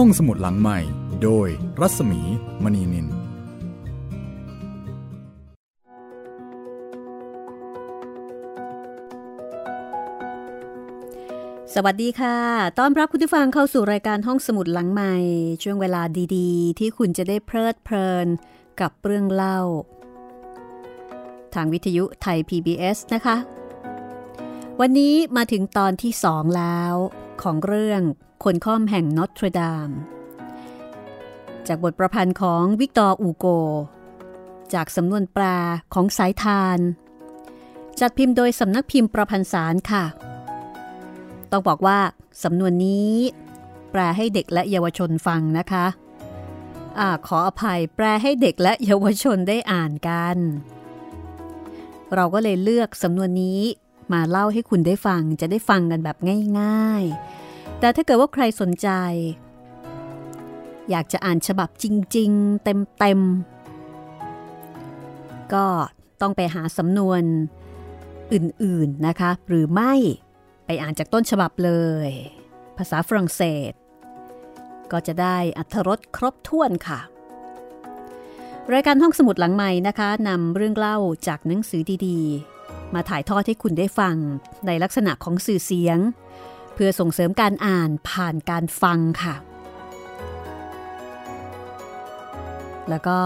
[0.00, 0.78] ห้องสมุดหลังใหม่
[1.22, 1.48] โดย
[1.80, 2.20] รัศมี
[2.62, 3.06] มณีนิน
[11.74, 12.38] สวัสดีค่ะ
[12.78, 15.14] ต้อนรับคุณผู้ฟังเข้าสู่รายการห้องสมุดหลังใหม่
[15.62, 16.02] ช่วงเวลา
[16.36, 18.26] ดีๆ ที่คุณจะได้เพลิดเพลิน
[18.80, 19.60] กับเรื่องเล่า
[21.54, 23.36] ทางวิทยุไทย PBS นะคะ
[24.80, 26.94] วันนี้มาถึงตอนที่สองแล้ว
[27.42, 28.02] ของเรื่อง
[28.44, 29.90] คนค่อมแห่งนอตรดาม
[31.66, 33.46] จากบทประพันธ์ของวิกตอร์อูโก
[34.74, 35.44] จากสำนวนแปล
[35.94, 36.78] ของสายธาร
[38.00, 40.04] จัดพิมพ์โดยสำนักพิมพ์ประพันธ์สารค่ะ
[41.50, 41.98] ต้องบอกว่า
[42.42, 43.14] สำนวนนี้
[43.90, 45.86] แปลให้เด็กและเยาวชนฟังนะคะ
[46.98, 50.36] อ่าขออภัยแปลให้เด็กและเยาวชนได้อ่านกัน
[52.14, 53.60] เราก็เลยเลือกสำนวนนี้
[54.12, 56.16] มาเล่าให้คุณได้ฟังจะได้ฟังกันแบบ
[56.60, 57.45] ง่าย ๆ
[57.80, 58.88] แต่ถ้าเกิดว่าใครสนใจ
[60.90, 63.20] อยากจะอ่านฉบับจริง ๆ เต็ม
[64.36, 65.66] ๆ ก็
[66.20, 67.22] ต้องไปหาสำนวน
[68.32, 69.92] อื่น ๆ นะคะ หรือไม่
[70.66, 71.72] ไปอ่านจากต้นฉบับเล
[72.06, 72.10] ย
[72.76, 73.72] ภาษาฝรั่งเศส
[74.92, 77.00] ก็จะได้อัธรสครบถ้วนค่ะ
[78.72, 82.20] รายการห้องสมุดหลังใหม่นะคะนำเรื่องเล่าจากหนังสือดี
[82.58, 84.16] ๆ มาถ่ายทอดให้คุณได้ฟัง
[84.66, 85.98] ในลักษณะของสื่อเสียง
[86.78, 89.34] เพื่อส่งเสริมการอ่านผ่านการฟังค่ะ
[92.90, 93.18] แล้วก็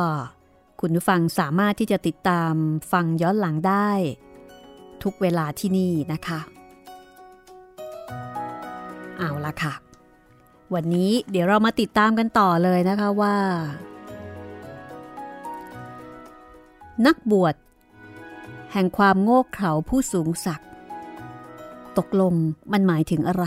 [0.81, 2.53] คุณผู้ฟังสามารถที่จะติดตาม
[2.93, 3.91] ฟังย้อนหลังได้
[5.03, 6.41] ทุกเวลาที่นี่นะคะ
[9.19, 9.75] เอาละค่ะ
[10.75, 13.37] วันนี้เดี๋ยวเรามาติดตามกันต่อเลยนะคะว่า
[17.07, 17.55] นักบวช
[18.73, 20.70] แห่งความโง่เขลาผู้สูงศักดิ์
[21.99, 22.35] ตกลง
[22.73, 23.45] มันหมายถึงอะไร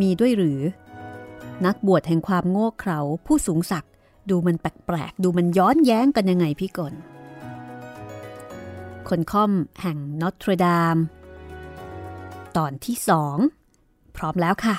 [0.00, 0.60] มีด้วยหรือ
[1.66, 3.92] นักบวชแห่งความโง่เขลาผู้สูงศักดิ์
[4.30, 6.94] ดูมันแปลกๆ ดูมันย้อนแย้งกันยังไงพี่กน
[9.08, 10.96] คนค่อมแห่งนอตรดาม
[12.56, 13.36] ตอนที่สอง
[14.16, 14.76] พร้อมแล้วค่ะ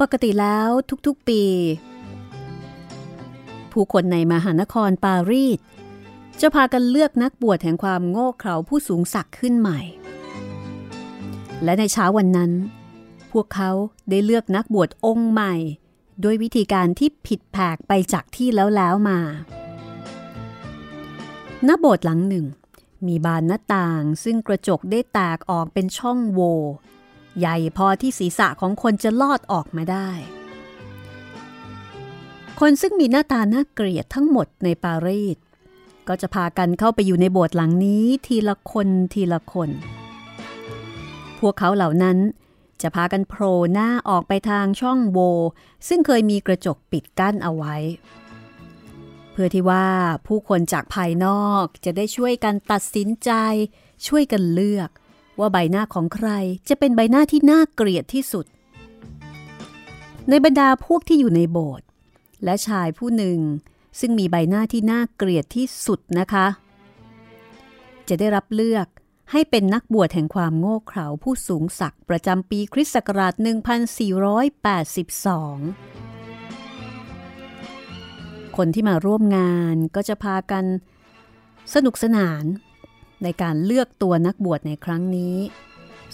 [0.00, 0.68] ปกติแล้ว
[1.06, 1.42] ทุกๆปี
[3.72, 5.58] ผู้คนในมหานครปารีส
[6.40, 9.80] จะพากันเลือกนักบวชแห่งความโง่เขลาผู้สูงศักดิ์ขึ้นใหม่
[11.64, 12.52] และในเช้าวันนั้น
[13.32, 13.70] พวกเขา
[14.10, 15.54] ได้เลือกนักบวชองค์ใหม่
[16.20, 19.18] โดยวิธีการที่ผิดแผกไปจากที่แล้วแล้วมา
[21.66, 22.46] ณโบสถ์หลังหนึ่ง
[23.06, 26.56] มีบานหน้าต่างซึ่งกระจกได้แตกออกเป็นช่องโหว่
[27.38, 30.10] ใหญ่พอที่ศีรษะของคนจะลอดออกมาได้
[32.60, 35.36] คนซึ่งมีหน้าตาน่าเกลียดทั้งหมดในปารีส
[36.08, 39.70] ก็จะพากันเข้าไปอยู่ในโบสถ์หลังนี้ทีละคนทีละคน
[41.38, 42.18] พวกเขาเหล่านั้น
[42.82, 45.18] จะพากันโผล่หน้าออกไปทางช่องโว
[45.88, 47.76] ซึ่งเคยมีกระจกปิดกั้นเอาไว้
[49.32, 49.86] เพื่อที่ว่า
[50.26, 53.30] ผู้คนจากภายนอกจะได้ช่วยกันตัดสินใจ
[54.06, 54.90] ช่วยกันเลือก
[55.38, 56.28] ว่าใบหน้าของใคร
[56.68, 58.46] จะเป็นใบหน้าที่น่าเกลียดที่สุด
[60.28, 61.86] ในบรรดาพวกที่อยู่ในโบสถ์
[62.44, 63.38] และชายผู้หนึ่ง
[64.00, 66.46] ซึ่งมีใบหน้าที่น่าเกลียดที่สุดนะคะ
[68.08, 68.86] จะได้รับเลือก
[69.32, 73.44] ให้เป็นนักบวชแห่งความโง่เขลาผู้สูงศักดิ์ประจำปีคริสต์ศักราช 1482
[78.56, 80.64] คนที่มาร่วมงานก็จะพากัน
[81.74, 82.44] สนุกสนาน
[83.22, 85.36] ในการเลือกตัวนักบวชในครั้งนี้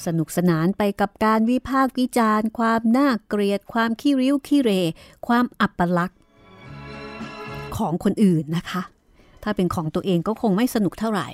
[0.07, 4.71] สนุกสนานไปกับการวิพากษ์วิจารณ์ ความน่าเกลียด ความขี้ริ้วขี้เร
[5.27, 6.19] ความอัปลักษณ์
[7.77, 8.83] ของคนอื่นนะคะ
[9.43, 11.29] ถ้าเป็นของตัวเองก็คงไม่สนุกเท่าไหร่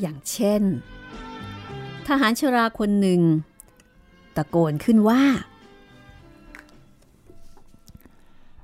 [0.00, 0.62] อย่างเช่น
[2.06, 3.20] ทหารชราคนหนึ่ง
[4.36, 5.22] ตะโกนขึ้นว่า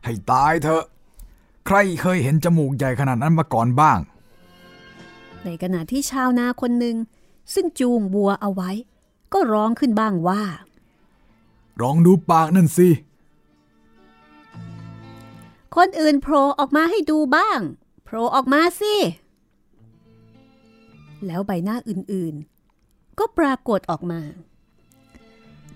[0.04, 0.84] ให้ตายเถอะ
[1.66, 3.98] ใครเคยเห็นจมูกใหญ่ขนาดนั้นมาก่อนบ้าง
[5.44, 6.96] ในขณะที่ชาวนาคนหนึ่ง
[7.54, 8.70] ซึ่งจูงบัวเอาไว้
[9.32, 10.42] ก็ร้องขึ้นบ้างว่า
[11.80, 12.88] ร้องดูปากนั่นสิ
[15.76, 17.60] คนอื่นโผล่ออกมาให้ดูบ้าง
[18.04, 18.94] โผล่ออกมาสิ
[21.26, 24.20] แล้วใบหน้าอื่นๆ ก็ปรากฏออกมา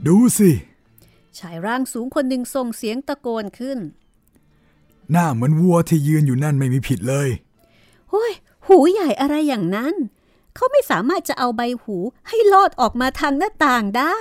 [0.07, 0.51] ดูสิ
[1.39, 3.79] ชายร่างสูงคนหนึ่งส่งเสียงตะโกนขึ้น
[5.13, 7.29] หน้าเหมือนวัวที่ยืนอยู่นั่นไม่มีผิดเลย
[8.11, 8.33] โอ้ย
[8.67, 9.95] หูใหญ่อะไรอย่างนั้น
[10.55, 11.97] เขาไม่สามารถจะเอาใบหู
[12.29, 14.19] ให้ลอดออกมาทางหน้าต่างได้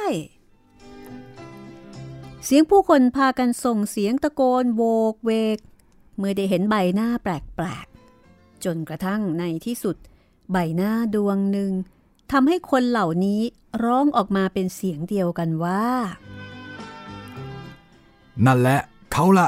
[2.43, 4.83] เสียงผู้คนพากันส่งเสียงตะโกนโว
[5.13, 5.57] กเวก
[6.17, 9.95] เมื่อได้เห็นใบหน้าแปลกๆ จนกระทั่งในที่สุด
[10.51, 11.71] ใบหน้าดวงหนึ่ง
[12.31, 13.41] ทำให้คนเหล่านี้
[13.83, 15.85] ร้องออกมาเป็นเสียงเดียวกันว่า
[18.45, 18.79] นั่นแหละ
[19.11, 19.47] เขาละ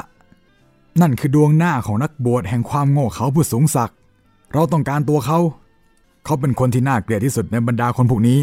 [1.00, 3.96] นั่นคือดวงหน้าของนักบวชแห่งความโง่เขาผู้สูงศักดิ์
[4.52, 5.38] เราต้องการตัวเขา
[6.24, 8.40] เขาเป็นคนที่น่าเกลียดที่สุดในบรรดาคนพวกนี้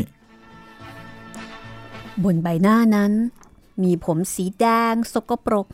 [2.23, 3.11] บนใบหน้านั้น
[3.83, 5.67] มีผมสีแดง สกปรก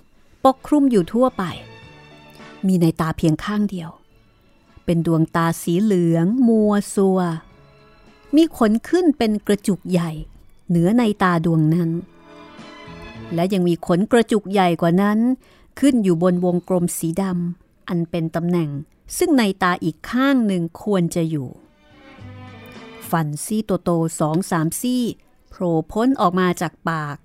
[0.44, 1.44] ปกคลุมอยู่ทั่วไป
[2.68, 3.90] มีในตาเพียงข้างเดียว
[4.86, 7.20] เป็นดวงตาสีเหลือง มัวซัว
[8.36, 10.12] มีขนขึ้นเป็นกระจุกใหญ่
[10.70, 11.90] เหนือในตาดวงนั้น
[13.34, 15.20] และยังมีขนกระจุกใหญ่กว่านั้น
[15.80, 18.70] ขึ้นอยู่บนวงกลมสีดำอันเป็นตำแหน่ง
[19.18, 21.48] ซึ่งในตาอีกข้างหนึ่งควรจะอยู่
[23.10, 23.90] ฟันซี่โตโต
[24.20, 25.04] สองสามซี่
[25.50, 27.18] โผล่พ้นออกมาจากปาก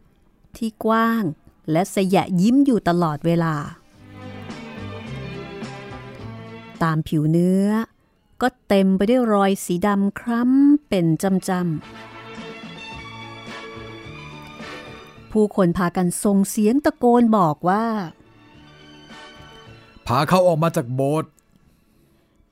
[0.56, 1.22] ที่กว้าง
[1.70, 3.54] และสยะยิ้มอยู่ตลอดเวลา
[6.82, 7.66] ตามผิวเนื้อ
[8.42, 11.60] ก็เต็มไปด้วยรอยสีดำคล้ำเป็นจำจำ
[15.30, 17.86] ผู้คนพากันส่งเสียงตะโกนบอกว่า
[20.06, 21.30] พาเขาออกมาจากโบสถ์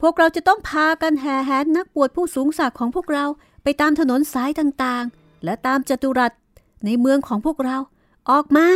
[0.01, 3.25] พวกเราจะต้องพากันแห่แหนนักบวชผู้สูงศักดิ์ของพวกเรา
[3.63, 6.33] ไปตามถนนสายต่างๆ และตามจัตุรัส
[6.85, 7.77] ในเมืองของพวกเรา
[8.31, 8.69] ออกมา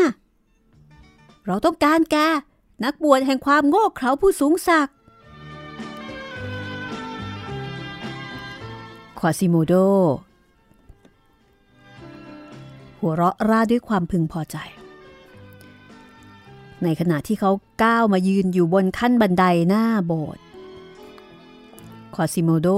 [1.47, 2.17] เราต้องการแก
[2.85, 4.95] นักบวชแห่งความโง่เขลาผู้สูงศักดิ์
[9.19, 9.75] ควาซิโมโด
[12.99, 14.57] หัวเราะร่าด้วยความพึงพอใจ
[16.85, 17.51] ในขณะที่เขา
[17.83, 20.43] ก้าวมายืนอยู่บนขั้นบันไดหน้าโบสถ์
[22.15, 22.69] ควาซิโมโด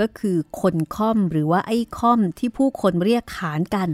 [0.00, 3.88] ก็คือคนค่อมหรือว่าไอ้ค่อมที่ผู้คนเรียกขานกัน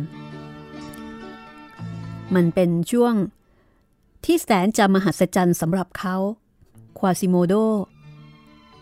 [2.34, 3.14] มันเป็นช่วง
[4.24, 6.16] ที่แสนจะมหัศจรรย์สำหรับเขา
[6.98, 7.54] ควาซิโมโด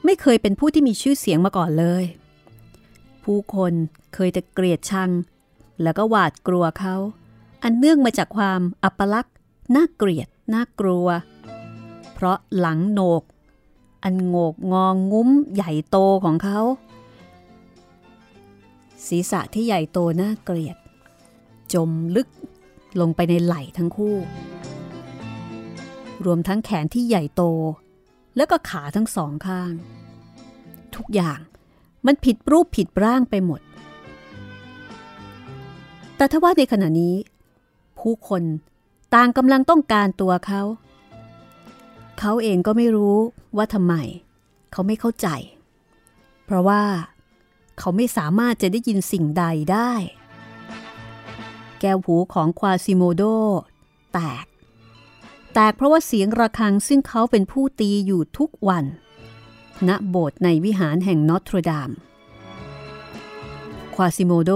[0.05, 2.05] ไม่เคยเป็นผู้ที่มีชื่อเสียงมาก่อนเลย
[3.25, 3.73] ผู้คน
[4.15, 5.11] เคยแต่เกลียดชัง
[5.83, 6.97] แล้วก็หวาดกลัวเขา
[7.63, 9.35] อันเนื่องมาจากความอัปลักษณ์
[9.75, 11.07] น่าเกลียด น่ากลัว
[12.15, 13.23] เพราะหลังโหนก
[14.03, 16.61] อันโงกงองงุ้มใหญ่โตของเขา
[19.07, 20.77] ศีรษะที่ใหญ่โตน่าเกลียด
[21.75, 22.29] จมลึก
[23.01, 24.17] ลงไปในไหล่ทั้งคู่
[26.25, 27.43] รวมทั้งแขนที่ใหญ่โต
[28.37, 29.73] แล้วก็ขาทั้งสองข้าง
[30.97, 31.41] ทุกอย่าง
[32.07, 33.61] มันผิดรูปผิดร่างไปหมด
[36.17, 37.15] แต่ถ้าว่าในขณะนี้
[37.99, 38.43] ผู้คน
[39.15, 40.63] ต่างกำลังต้องการตัวเขา
[42.19, 43.19] เขาเองก็ไม่รู้
[43.57, 43.95] ว่าทำไม
[44.73, 45.29] เขาไม่เข้าใจ
[46.45, 46.83] เพราะว่า
[47.79, 49.93] เขาไม่สามารถจะได้ยินสิ่งใดได้
[51.81, 53.23] แก้วหูของควาซิโมโด
[54.13, 54.45] แตก
[55.55, 58.85] แตกเพราะว่าเสียงระฆังซึ่งเขาเป็นผู้ตีอยู่ทุกวัน
[59.89, 61.91] ณโบสถ์ในวิหารแห่งนอตรดาม
[63.95, 64.53] ควาซิโมโด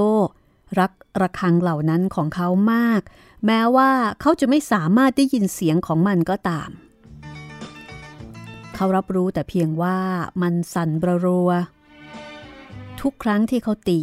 [0.78, 3.02] รักระฆังเหล่านั้นของเขามาก
[3.46, 3.90] แม้ว่า
[4.20, 6.70] เขาจะไม่สามารถได้ยินเสียงของมันก็ตาม
[8.74, 9.98] เขารับรู้แต่เพียงว่า
[10.42, 11.50] มันสั่นประรัว
[13.00, 14.00] ทุกครั้งที่เขาตี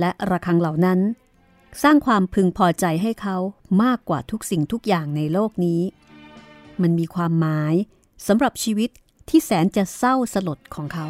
[0.00, 1.00] และระฆังเหล่านั้น
[1.82, 3.36] สร้างความพึงพอใจให้เขา
[3.82, 5.80] มากกว่าทุกสิ่งทุกอย่างในโลกนี้
[6.82, 7.74] มันมีความหมาย
[8.26, 8.90] สำหรับชีวิต
[9.28, 11.06] ที่แสนจะเศร้าสลดของเขา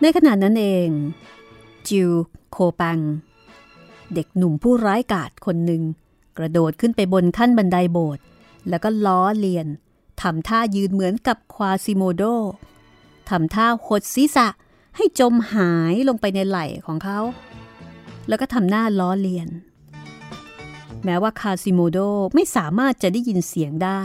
[0.00, 0.88] ในขณะนั้นเอง
[1.88, 2.10] จิว
[2.50, 2.98] โคปัง
[4.14, 5.82] เด็กหนุ่มผู้ร้ายกาจคนหนึ่ง
[6.38, 8.22] กระโดดขึ้นไปบนขั้นบันไดโบสถ์
[8.68, 9.66] แล้วก็ล้อเลียน
[10.22, 12.22] ทำท่ายืนเหมือนกับควาซิโมโด
[13.30, 14.48] ทำท่าหดศีรษะ
[14.96, 17.18] ให้จมหายลงไปในไหล่ของเขา
[18.28, 19.48] แล้วก็ทำหน้าล้อเลียน
[21.04, 21.98] แม้ว่าคาซิโมโด
[22.34, 24.02] ไม่สามารถจะได้ยินเสียงได้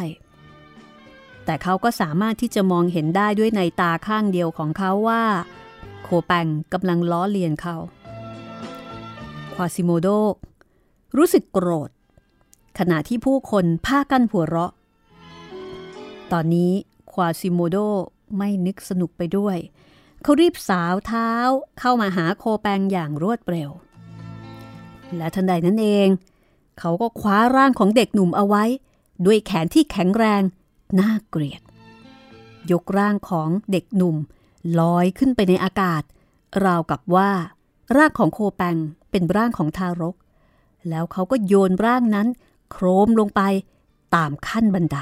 [1.46, 5.24] แต่เขาก็สามารถที่จะมองเห็นได้ด้วยในตาข้างเดียวของเขาว่า
[6.04, 7.76] โคแปงกำลังล้อเลียนเขา
[9.56, 10.08] ควาซิโมโด
[11.18, 11.90] รู้สึกโกรธ
[12.80, 14.72] ขณะที่ผู้คนพากันหัวเราะ
[16.32, 16.72] ตอนนี้
[17.12, 17.78] ควาซิโมโด
[18.38, 19.58] ไม่นึกสนุกไปด้วย
[20.24, 21.32] เขารีบสาวเท้า
[21.80, 23.70] เข้ามาหาโคแปงอย่างรวดเร็ว
[25.16, 26.08] และทันใดนั้นเอง
[26.80, 28.64] เขาก็คว้าร่างของเด็กหนุ่มเอาไว้
[29.26, 30.42] ด้วยแขนที่แข็งแรง
[31.00, 31.62] น่าเกลียด
[32.72, 34.16] ยกร่างของเด็กหนุ่ม
[34.80, 36.04] ลอยขึ้นไปในอากาศ
[36.64, 37.32] ราวกับว่า
[37.98, 38.76] ร่างของโคแปง
[39.12, 40.16] เป็นร่างของทารก
[40.90, 42.28] แล้วเขาก็โยนร่างนั้น
[42.72, 43.42] โครมลงไป
[44.16, 44.98] ตามขั้นบันได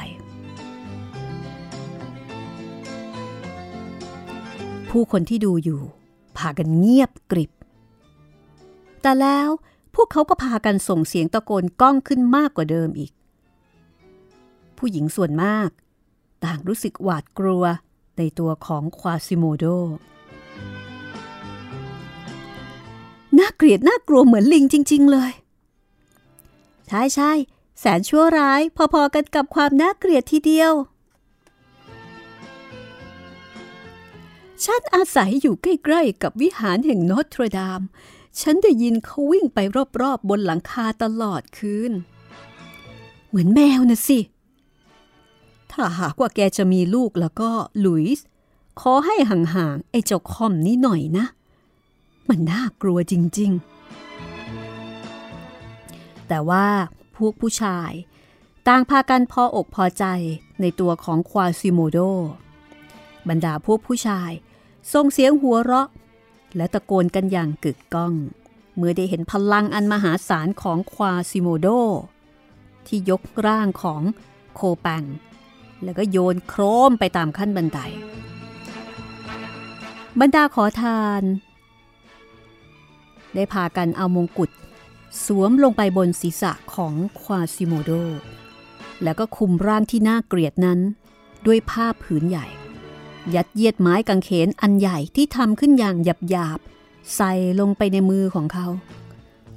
[4.90, 5.82] ผู้คนที่ดูอยู่
[6.38, 7.52] พากันเงียบกริบ
[9.02, 9.50] แต่แล้ว
[9.96, 13.12] พวกเขาก็พากันส่งเสียงตะโกนก้องขึ้นมากกว่าเดิมอีก
[14.78, 15.70] ผู้หญิงส่วนมาก
[16.44, 17.64] ต่างรู้สึกหวาดกลัว
[18.18, 19.66] ในตัวของควาซิโมโด
[23.40, 25.32] น่าเกลียดน่ากลัวเหมือนลิงจริง ๆ เลย
[26.88, 27.32] ใช่ใช่
[27.80, 28.62] แสนชั่วร้าย
[28.94, 30.74] พอๆกันกับความน่าเกลียดทีเดียว
[34.64, 37.82] ฉันอาศัยอยู่ใกล้ๆกับวิหารแห่งนอตรดาม
[38.42, 41.92] ฉันได้ยินเขาวิ่งไปรอบๆบบนหลังคาตลอดคืน
[43.28, 44.20] เหมือนแมวนะสิ
[45.72, 47.50] ถ้าหากว่าแกจะมีลูกแล้วก็
[47.86, 48.26] ลุยส์
[48.80, 51.26] ขอให้ห่างๆไอ้เจ้าคอมนี้หน่อยนะ
[52.30, 53.52] มันน่ากลัวจริง
[55.56, 56.68] ๆ แต่ว่า
[57.16, 57.92] พวกผู้ชาย
[58.68, 60.06] ต่างพากันพออกพอใจ
[60.62, 61.98] ในตัวของควาซิโมโด
[63.30, 64.32] บรรดาพวกผู้ชาย
[64.94, 65.88] ส่งเสียงหัวเราะ
[66.56, 68.14] และตะโกนกันอย่างกึกก้อง
[68.76, 71.68] เมื่อได้เห็นพลังอันมหาศาลของควาซิโมโด
[72.88, 74.02] ที่ยกร่างของ
[74.56, 75.04] โคปัง
[75.84, 77.80] แล้วก็โยนโครมไปตามขั้นบันได
[80.20, 81.22] บรรดาขอทาน
[83.36, 84.50] ได้พากันเอามงกุฎ
[85.26, 87.92] สวมลงไปบนศีรษะของควาซิโมโด
[89.04, 90.80] แล้วก็คุมร่างที่น่าเกลียดนั้น
[91.46, 92.46] ด้วยผ้าผืนใหญ่
[93.36, 95.96] ยัดเยียดไม้กางเขนอันใหญ่ที่ทำขึ้นอย่าง
[96.30, 98.68] หยาบๆ ใส่ลงไปในมือของเขา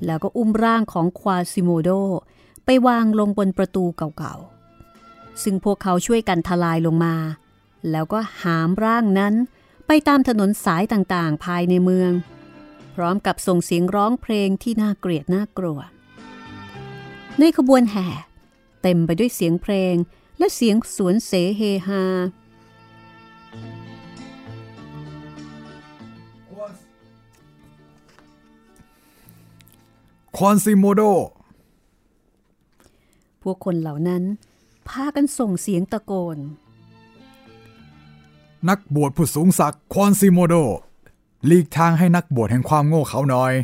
[0.04, 1.90] แล้วก็อุ้มร่างของควาซิโมโด
[2.64, 7.14] ไปวางลงบนประตูเก่าๆ ซึ่งพวกเขาช่วยกันทลายลงมา
[7.90, 9.34] แล้วก็หามร่างนั้น
[9.86, 12.10] ไปตามถนนสายต่างๆ ภายในเมือง
[12.96, 15.78] พร้อมกับส่งเสียงร้องเพลงที่น่าเกลียดน่ากลัว
[17.38, 18.08] ในขบวนแห่
[18.82, 19.94] เต็มไปด้วยเสียงเพลง
[20.38, 22.04] และเสียงสวนเสเฮฮา
[30.36, 31.02] ควอนซิโมโด
[33.42, 34.22] พวกคนเหล่านั้น
[34.88, 36.38] พากันส่งเสียงตะโกน
[38.68, 40.54] นักบวชผู้สูงศักดิ์ควอนซิโมโด
[41.46, 43.54] หลีกทางให้นักบวชแห่งความโง่เขาหน่อย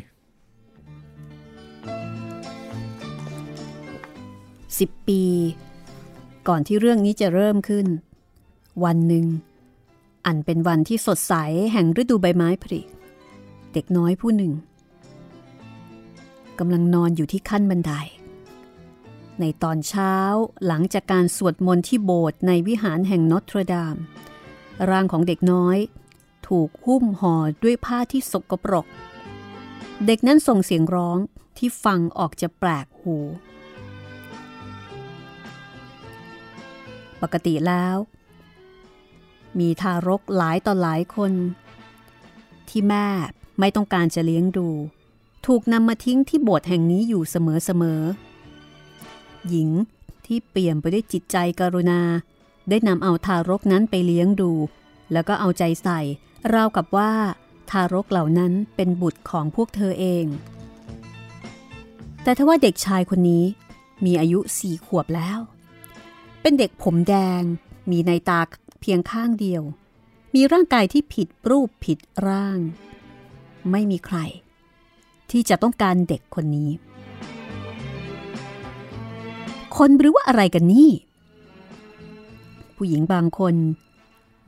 [4.68, 5.22] 10ปี
[6.48, 7.86] ก่อนที่เรื่องนี้จะเริ่มขึ้น
[8.84, 9.26] วันหนึ่ง
[10.26, 11.34] อันเป็นวันที่สดใส
[11.72, 12.80] แห่งฤดูใบไม้ผลิ
[13.72, 14.52] เด็กน้อยผู้หนึ่ง
[16.58, 17.92] กำลังนอนอยู่ที่ขั้นบันได
[19.40, 20.14] ในตอนเช้า
[20.66, 23.96] หลังจากการสวดมนต์ที่โบสถ์ในวิหารแห่งนอตรดาม
[24.90, 25.78] ร่างของเด็กน้อย
[26.48, 28.86] ถูกหุ้มห่อด้วยผ้าที่สกปรก
[30.06, 31.18] เด็กนั้นส่งเสียงร้อง
[31.58, 33.16] ที่ฟังออกจะแปลกหู
[37.22, 37.96] ปกติแล้ว
[39.58, 41.32] มีทารกหลายต่อหลายคน
[42.68, 43.06] ที่แม่
[43.58, 44.68] ไม่ต้องการจะเลี้ยงดู
[45.46, 49.70] ถูกนำมาทิ้งที่โบสถ์แห่งนี้อยู่เสมอๆ หญิง
[50.26, 52.00] ที่เปี่ยมไปด้วยจิตใจกรุณา
[52.68, 54.52] ได้นำเอาทารกนั้นไปเลี้ยงดู
[55.12, 56.00] แล้วก็เอาใจใส่
[56.54, 57.12] ราวกับว่า
[57.70, 60.26] ทารกเหล่านั้นเป็นบุตรของพวกเธอเอง
[62.22, 63.44] แต่ถ้าว่าเด็กชายคนนี้
[64.04, 65.38] มีอายุสี่ขวบแล้ว
[66.42, 67.42] เป็นเด็กผมแดง
[67.90, 68.40] มีในตา
[68.80, 69.62] เพียงข้างเดียว
[70.34, 72.58] มีร่างกายที่ผิดรูปผิดร่าง
[73.70, 74.18] ไม่มีใคร
[75.30, 76.70] ที่จะต้องการเด็กคนนี้
[79.76, 80.90] คนหรือว่าอะไรกันนี่
[82.76, 83.54] ผู้หญิงบางคน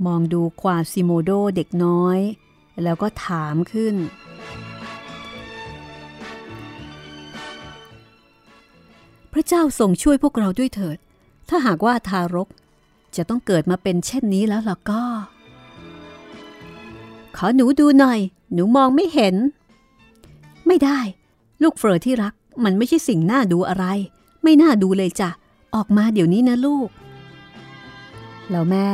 [0.07, 2.19] มองดูควาซิโมโดเด็กน้อย
[2.83, 3.95] แล้วก็ถามขึ้น
[9.33, 10.99] พระเจ้าทรงช่วยพวกเราด้วยเถิด
[11.49, 12.49] ถ้าหากว่าทารก
[13.17, 15.03] จะต้องเกิดมาเป็นเช่นนี้แล้วล่ะก็
[17.37, 18.21] ขอหนูดูหน่อย
[18.53, 19.35] หนูมองไม่เห็น
[20.67, 20.99] ไม่ได้
[21.63, 22.35] ลูกเฟอที่รัก
[22.65, 23.87] มันไม่ใช่สิ่งน่าดูอะไร
[24.43, 25.31] ไม่น่าดูเลยจ้ะ
[25.75, 26.89] ออกมาเดี๋ยวนี้นะลูก
[28.51, 28.89] แล้วแม่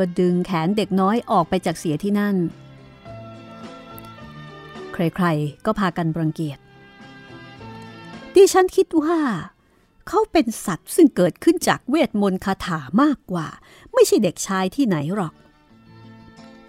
[0.00, 2.36] ก็ดึงแขนเด็กน้อยออกไปจากเสียที่นั่น
[4.92, 6.58] ใครๆ ก็พากันรังเกียจ
[8.34, 9.18] ดิฉันคิดว่า
[10.08, 13.46] เขาเป็นสัตว์ซึ่งเกิดขึ้นจากเวทมนต์คาถามากกว่า
[13.94, 15.34] ไม่ใช่เด็กชายที่ไหนหรอก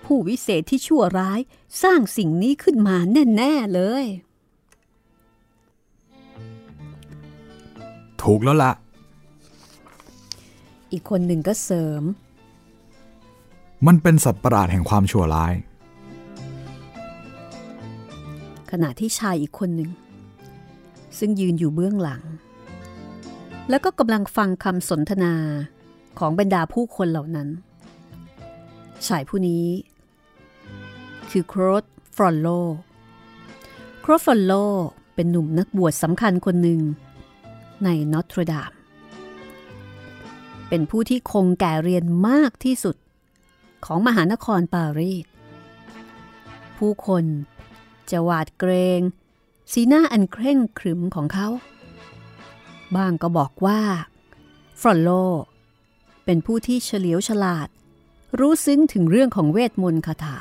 [0.04, 1.40] ผู้วิเศษที่ชั่วร้าย
[1.84, 2.98] สร้างสิ่งนี้ขึ้นมา
[3.36, 4.06] แน่ ๆ เลย
[8.22, 8.72] ถูกแล้วละ
[10.92, 12.04] อีกคนหนึ่งก็เสริม
[13.88, 15.54] มันเป็นสัตว์ประหลาดแห่งความชั่วร้าย
[18.72, 19.90] ขณะที่ชายอีกคนหนึ่ง
[21.20, 22.22] ซึ่งยืนอยู่เบื้องหลัง
[23.70, 25.34] แล้วก็กำลังฟังคำสนทนา
[26.20, 27.48] ของบรรดาผู้คนเหล่านั้น
[29.08, 29.66] ชายผู้นี้
[31.32, 31.84] คือโครด
[32.16, 32.48] ฟรอนโล
[34.02, 34.54] โครดฟรอนโล
[35.16, 36.80] เป็นหนุ่มนักบวชสำคัญคนหนึ่ง
[37.84, 38.72] ในนอตรดาม
[40.70, 42.96] เป็นผู้ที่คงแก่เรียนมากที่สุด
[43.86, 45.26] ของมหานครปารีส
[46.78, 47.26] ผู้คน
[48.12, 49.02] จะหวาดเกรง
[49.72, 51.48] สีหน้าอันเคร่งขรึมของเขา
[52.96, 53.82] บางก็บอกว่า
[54.80, 55.10] ฟรอนโล
[56.26, 57.68] เป็นผู้ที่เฉลียวฉลาด
[58.40, 60.38] รู้ซึ้งถึงเรื่องของเวทมนต์คาถา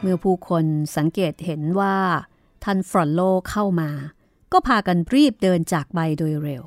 [0.00, 0.64] เมื่อผู้คน
[0.96, 1.96] สังเกตเห็นว่า
[2.64, 3.20] ท่านฟรอนโล
[3.50, 3.90] เข้ามา
[4.52, 6.62] ก็พากันรีบเดินจากไปโดยเร็ว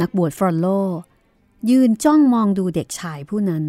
[0.00, 0.66] นักบวชฟรอนโล
[1.70, 3.64] ยืนจ้องมองดูเด็กชายผู้นั้น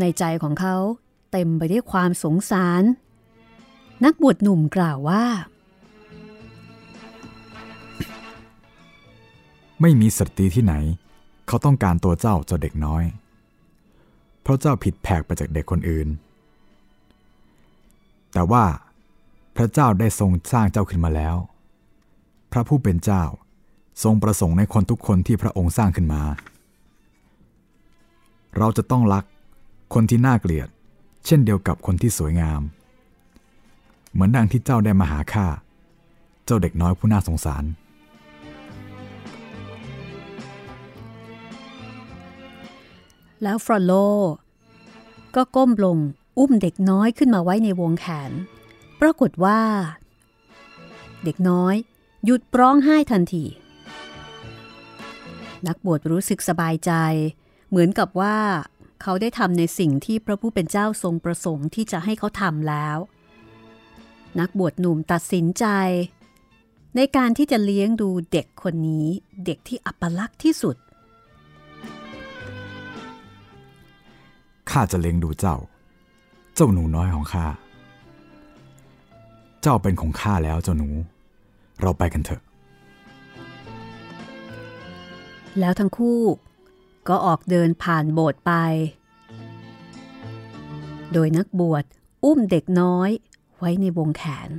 [0.00, 0.76] ในใจของเขา
[1.30, 2.82] เต็มไปด้วยความสงสาร
[4.04, 5.24] นักบวชหนุ่มกล่าวว่า
[9.80, 10.74] ไม่มีสตรีที่ไหน
[11.46, 13.04] เขาต้องการตัวเจ้าเจ้าเด็กน้อย
[14.42, 16.08] เพราะเจ้าผิดแผกไปจากเด็กคนอื่น
[18.32, 18.64] แต่ว่า
[19.56, 21.36] พระเจ้าได้ทรงสร้างเจ้าขึ้นมาแล้ว
[22.52, 23.24] พระผู้เป็นเจ้า
[24.02, 26.22] ทรงประสงค์ในคนทุกคนที่พระองค์สร้างขึ้นมา
[28.58, 29.24] เราจะต้องรัก
[29.94, 30.68] คนที่น่าเกลียด
[31.26, 32.60] เช่นเดียวกับคนที่สวยงาม
[34.12, 35.46] เหมือนดังที่เจ้าได้มาหาข้า
[36.44, 37.64] เจ้าเด็กน้อยผู้น่าสงสาร
[43.42, 43.92] แล้วฟรอโล
[45.34, 45.98] ก็ก้มลง
[46.38, 48.32] อุ้มเด็กน้อยขึ้นมาไว้ในวงแขน
[49.00, 49.60] ปรากฏว่า
[51.24, 51.74] เด็กน้อย
[52.24, 53.44] หยุดร้องไห้ทันที
[55.66, 56.92] นักบวชรู้สึกสบายใจ
[57.70, 58.36] เหมือนกับว่า
[59.02, 62.98] เขาได้ทำในสิ่งที่พระผู้เป็นเจ้าทรงประสงค์ที่จะให้เขาทำแล้ว
[64.40, 65.66] นักบวชหนุ่มตัดสินใจ
[66.96, 69.06] ในการที่จะเลี้ยงดูเด็กคนนี้
[69.44, 70.76] เด็กที่อัปลักษณ์ที่สุด
[74.70, 75.56] ข้าจะเลี้ยงดูเจ้า
[76.54, 77.46] เจ้าหนูน้อยของข้า
[79.62, 80.88] เจ้าเป็นของข้าแล้วเจ้าหนู
[81.80, 82.42] เราไปกันเถอะ
[85.60, 86.22] แล้วทั้งคู่
[87.08, 88.52] ก็ออกเดินผ่านโบสถ์ไป
[91.12, 91.84] โดยนักบวช
[92.24, 93.10] อุ้มเด็กน้อย
[93.58, 94.50] ไว้ในวงแขน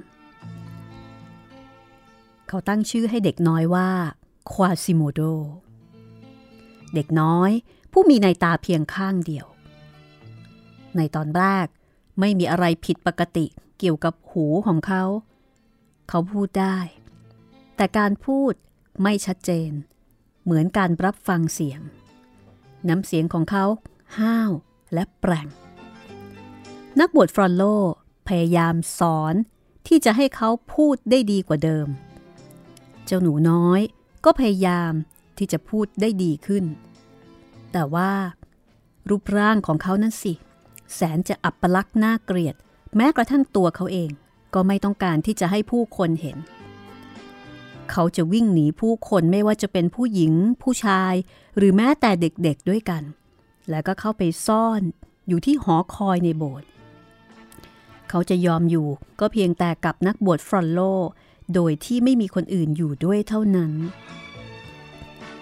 [2.47, 3.89] เขาตั้งชื่อให้เด็กน้อยว่า
[4.51, 5.21] ควาซิโมโด
[6.93, 7.51] เด็กน้อย
[7.91, 9.47] ผู้มีในตาเพียงข้างเดียว
[10.97, 11.67] ในตอนแรก
[12.19, 13.45] ไม่มีอะไรผิดปกติ
[13.79, 15.03] เกี่ยวกับหูของเขา
[16.09, 16.77] เขาพูดได้
[17.75, 18.53] แต่การพูด
[19.01, 19.71] ไม่ชัดเจน
[20.43, 21.81] เหมือนการรับฟังเสียง
[22.89, 23.65] น้ำเสียงของเขา
[24.19, 24.51] ห้าว
[24.93, 25.47] และแปร่ง
[26.99, 27.63] นักบวชฟรอนโล
[28.27, 29.35] พยายามสอน
[29.87, 31.87] ที่จะให้เขาพูดได้ดีกว่าเดิม
[33.05, 33.81] เจ้าหนูน้อย
[34.25, 34.91] ก็พยายาม
[35.37, 36.65] ที่จะพูดได้ดีขึ้น
[37.71, 38.11] แต่ว่า
[39.09, 40.33] รูปร่างของเขานั้นสิ
[40.93, 42.55] แสนจะอับปลักษณ์น่าเกลียด
[42.95, 44.09] แม้กระทั่งตัวเขาเอง
[44.53, 46.37] ก็ไม่ต้องการที่จะให้ผู้คนเห็น
[47.91, 51.13] เขาจะวิ่งหนีผู้คนไม่ว่าจะเป็นผู้หญิง ผู้ชาย
[51.57, 53.03] หรือแม้แต่เด็กๆด้วยกัน
[53.69, 54.81] แล้วก็เข้าไปซ่อน
[55.27, 56.67] อยู่ที่หอคอยในโบสถ์
[58.09, 58.87] เขาจะยอมอยู่
[59.19, 60.79] ก็เพียงแต่กับนักบวชฟรอนโล
[61.53, 63.71] โดยที่ไม่มีคนอื่นอยู่ด้วยเท่านั้น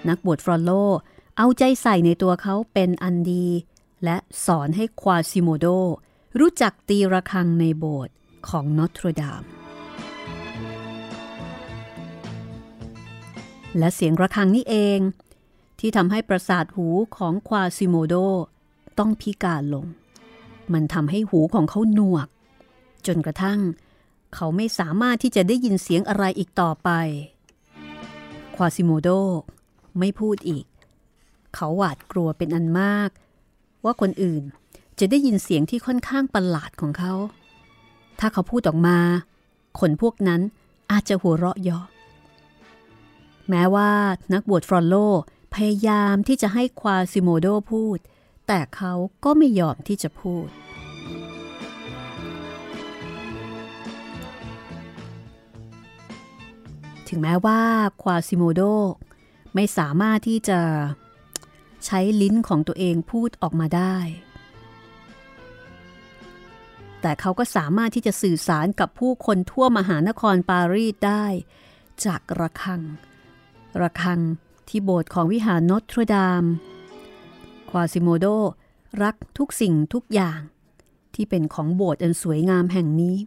[0.10, 0.72] นักบวชฟรอนโล
[1.38, 3.48] เอาใจใส่ในตัวเขาเป็นอันดี
[4.04, 5.66] และสอนให้ควาซิโมโด
[6.40, 8.14] รู้จักตีระฆังในโบสถ์
[8.48, 9.59] ของนอตรดาม
[13.78, 15.00] และเสียงระฆังนี่เอง
[15.80, 18.16] ที่ทำให้ประสาทหูของควาซิโมโด
[19.00, 19.86] ต้องพิการลง
[20.74, 22.28] มันทำให้หูของเขาหนวก
[23.08, 23.60] จนกระทั่ง
[24.36, 26.90] เขาไม่สามารถที่จะได้ยินเสียงอะไรอีกต่อไป
[28.56, 29.10] ควาซิโมโด
[30.00, 30.66] ไม่พูดอีก
[31.56, 33.10] เขาหวาดกลัวเป็นอันมาก
[33.84, 34.44] ว่าคนอื่น
[35.00, 37.14] จะได้ยินเสียงที่ค่อนข้างประหลาดของเขา
[38.20, 39.00] ถ้าเขาพูดออกมา
[39.80, 40.42] คนพวกนั้น
[40.92, 41.86] อาจจะหัวเราะเยาะ
[43.50, 43.92] แม้ว่า
[44.34, 44.96] นักบวชฟรอนโล
[45.54, 47.98] พยายามที่จะให้ควาซิโมโดพูด
[48.48, 50.48] แต่เขาก็ไม่ยอมที่จะพูด
[57.10, 57.62] ถึงแม้ว่า
[58.04, 58.62] ควาซิโมโด
[59.56, 60.60] ไม่สามารถที่จะ
[61.86, 63.98] ใช้ลิ้นของตัวเองพูดออกมาได้
[67.02, 71.26] แต่เขาก็สามารถที่จะสื่อสารกับผู้คนทั่วมหานครปารีสได้
[72.06, 72.82] จากระฆัง
[73.82, 74.20] ระฆัง
[74.68, 76.44] ที่โบสถ์ของวิหารนอตรดาม
[77.70, 78.26] ควาซิโมโด
[79.04, 80.40] รักทุกสิ่งทุกอย่าง
[81.16, 83.18] ที่ที่เป็นของโบสถ์อันสวยงามแห่งนี้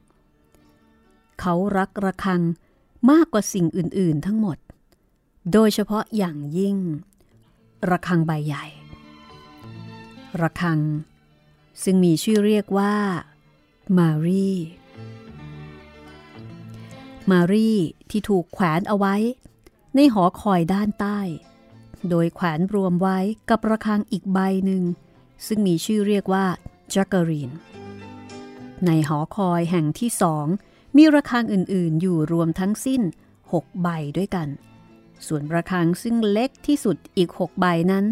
[1.40, 2.42] เขารักระฆัง
[3.10, 4.58] มากกว่าสิ่งอื่น ๆ ทั้งหมด
[5.52, 6.76] โดยเฉพาะอย่างยิ่ง
[7.90, 8.64] ระฆังใบใหญ่
[10.40, 10.80] ระฆัง
[11.82, 12.94] ซึ่งมีชื่อเรียกว่า
[13.98, 14.50] มารี
[17.30, 17.70] มารี
[18.10, 19.14] ที่ถูกแขวนเอาไว้
[19.96, 21.20] ในหอคอยด้านใต้
[22.08, 23.18] โดยแขวนรวมไว้
[23.50, 24.82] กับระฆังอีกใบหนึ่ง
[25.46, 26.46] ซึ่งมีชื่อเรียกว่า
[26.92, 27.50] จักกรีน
[28.86, 30.46] ในหอคอยแห่งที่สอง
[30.96, 33.02] มีระฆังอื่นๆ อยู่รวมทั้งสิ้น
[33.42, 34.48] 6 ใบด้วยกัน
[35.26, 38.04] ส่วนระฆังซึ่งเล็กที่สุดอีก 6 ใบนั้น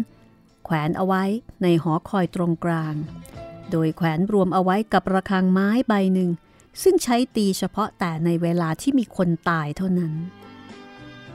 [0.65, 1.23] แขวนเอาไว้
[1.63, 2.95] ในหอคอยตรงกลาง
[3.71, 6.29] โดยแขวนรวมเอาไว้กับระฆังไม้ใบหนึ่ง
[6.83, 10.13] ซึ่งใช้ตีเฉพาะแต่ในเวลาที่มีคนตายเท่านั้น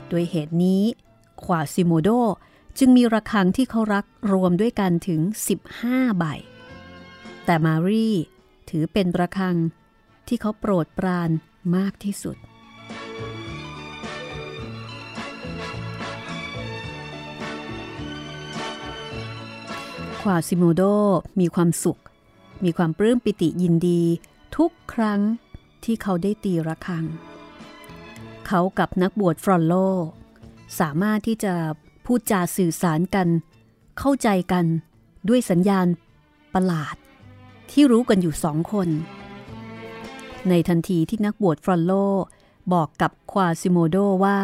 [0.09, 0.83] โดยเหตุนี้
[1.43, 2.09] ควาซิโมโด
[2.77, 5.21] จึงมีระฆังที่เขารักรวมด้วยกันถึง
[5.69, 6.25] 15 ใบ
[7.45, 8.09] แต่มารี
[8.69, 9.55] ถือเป็นระฆัง
[10.27, 11.29] ที่เขาโปรดปราน
[11.75, 12.37] มากที่สุด
[20.21, 20.81] ควาซิโมโด
[21.39, 22.01] มีความสุข
[22.63, 24.01] มีความปลื้มปิติยินดี
[24.57, 25.21] ทุกครั้ง
[25.83, 27.05] ที่เขาได้ตีระฆัง
[28.47, 29.73] เขากับนักบวชฟรอนโล
[30.79, 31.53] สามารถที่จะ
[32.05, 33.27] พูดจาสื่อสารกัน
[33.99, 34.65] เข้าใจกัน
[35.29, 35.87] ด้วยสัญญาณ
[36.53, 36.95] ประหลาด
[37.71, 38.89] ที่รู้กันอยู่สองคน
[40.49, 41.93] ในทันทีที่นักบวชฟรอนโล
[42.73, 44.39] บอกกับควาซิโมโดว่า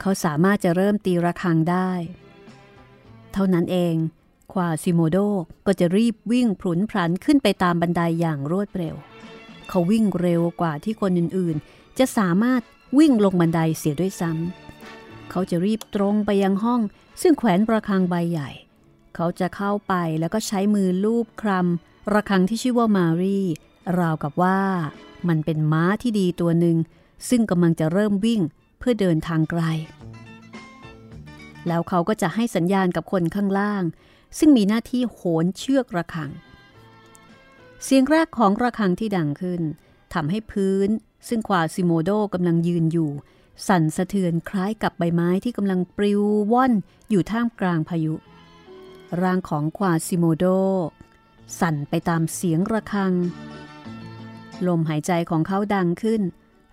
[0.00, 1.90] เขาสามารถจะเริ่มตีระฆังได้
[3.32, 3.94] เท่านั้นเอง
[4.52, 5.18] ควาซิโมโด
[5.66, 8.94] ก็จะรีบวิ่งพลุนพลันขึ้นไปตามบันไดยอย่างรวดเร็ว
[9.68, 12.62] เขาวิ่งเร็วกว่าที่คนอื่นๆ จะสามารถ
[12.98, 16.80] วิ่งลงบันไดเสียด้วยซ้ำเขาจะรีบตรงไปยังห้อง
[17.22, 18.50] ซึ่งแขวนระฆังใบใหญ่
[19.14, 23.40] เขาจะเข้าไปแล้วก็ใช้มือลูบคลำระฆังที่ชื่อว่ามารี
[23.98, 24.60] ราวกับว่า
[25.28, 26.76] มันเป็นม้าที่ดีตัวหนึ่ง
[27.28, 28.40] ซึ่งกำลังจะเริ่มวิ่ง
[28.78, 29.62] เพื่อเดินทางไกล
[31.68, 33.82] แล้วเขาก็จะให้สัญญาณกับคนข้างล่าง
[34.38, 36.30] ซึ่งมีหน้าที่โหนเชือกระฆัง
[37.84, 39.62] เสียงแรกของระฆังที่ดังขึ้น
[40.14, 40.88] ทำให้พื้น
[41.28, 43.10] ซึ่งควาซิโมโดกำลังยืนอยู่
[43.68, 46.72] สั่นสะเทือนคล้ายกับใบไม้ที่กำลังปลิวว่อน
[47.10, 48.14] อยู่ท่ามกลางพายุ
[49.22, 50.44] ร่างของควาซิโมโด
[51.60, 53.12] สั่นไปตามเสียงระฆัง
[54.66, 56.22] ลมหายใจของเขาดังขึ้น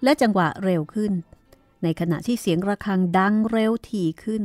[0.04, 1.12] และจังหวะเร็วขึ้น
[1.84, 4.44] ในขณะที่เสียงระฆังดังเร็วถี่ขึ้น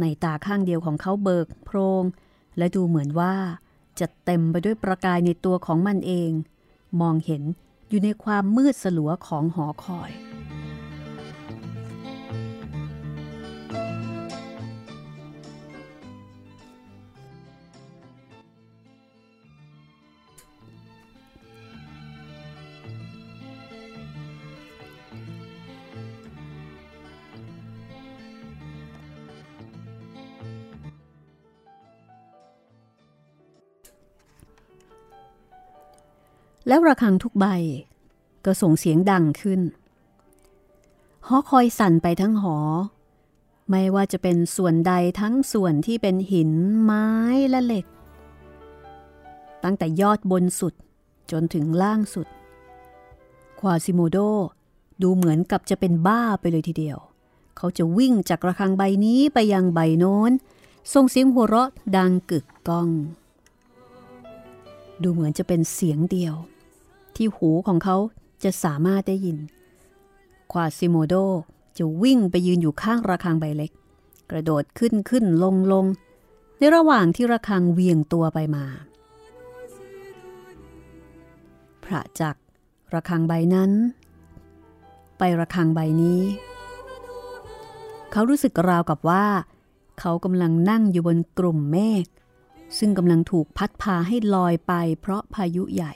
[0.00, 2.04] ในตาข้างเดียวของเขาเบิกโพรง
[2.58, 3.34] และดูเหมือนว่า
[4.00, 6.30] จะเต็มไปด้วยประกายในตัวของมันเอง
[7.00, 7.42] มองเห็น
[7.90, 10.10] อยู่ในความมืดสลัวของหอคอย
[36.66, 37.46] แล้วระฆังทุกใบ
[38.44, 39.60] ก็ส่งเสียงดังขึ้น
[41.26, 42.56] หอคอยสั่นไปทั้งหอ
[43.70, 46.50] ไม่ว่าจะเป็นส่วนใดทั้งส่วนที่เป็นหิน
[46.82, 47.06] ไม้
[47.48, 47.86] และเหล็ก
[49.64, 50.74] ตั้งแต่ยอดบนสุด
[51.30, 52.26] จนถึงล่างสุด
[53.60, 54.18] ควาซิโมโด
[55.02, 56.98] ดูเหมือนกับจะเป็นบ้าไปเลยทีเดียว
[57.56, 60.32] เขาจะวิ่งจากระฆังใบนี้ไปยังใบโน้น
[60.92, 62.88] ส่งเสียงหัวเราะดังกึกก้อง
[65.02, 66.34] ดูเหมือนจะเป็นเสียงเดียว
[67.16, 67.96] ที่หูของเขา
[68.44, 69.38] จะสามารถได้ยิน
[70.52, 71.14] ควาซิโมโด
[71.78, 73.72] จะวิ่งไปยืนอยู่ข้างระฆังใบเล็ก
[74.30, 75.84] กระโดดขึ้นขึ้นลงลง
[76.58, 78.64] ในระหว่างที่ระฆังเวียงตัวไปมา
[81.84, 82.36] พระจัก
[82.94, 83.70] ระฆังใบนั้น
[85.18, 86.22] ไประฆังใบนี้
[88.12, 89.24] เขารู้สึกราวกับว่า
[90.00, 92.06] เขากำลังนั่งอยู่บนกลุ่มเมฆ
[92.78, 95.92] ซึ่งกำลังถูกพัดพาให้ลอยไปเพราะพายุใหญ่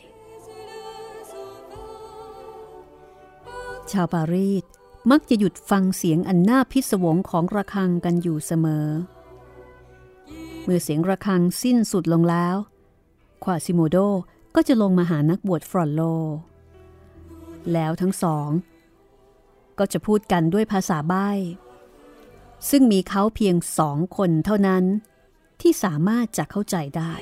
[3.91, 4.65] ชาวปารีส
[5.11, 8.87] มักจะหยุดฟังเสียงอันน่าพิศวงของระฆังกันอยู่เสมอ
[10.63, 12.57] เมื่อเสียงระฆังสิ้นสุดลงแล้ว
[13.45, 13.97] ควาซิโมโด
[14.55, 16.01] ก็จะลงมาหานักบวชฟรอนโล
[17.73, 18.49] แล้วทั้งสอง
[19.79, 21.31] ก็จะพูดกันด้วยภาษาใบ้
[22.71, 24.85] ซึ่งมีเขาเพียงสองคนเท่านั้น
[25.63, 27.13] ที่สามารถจะเข้าใจได้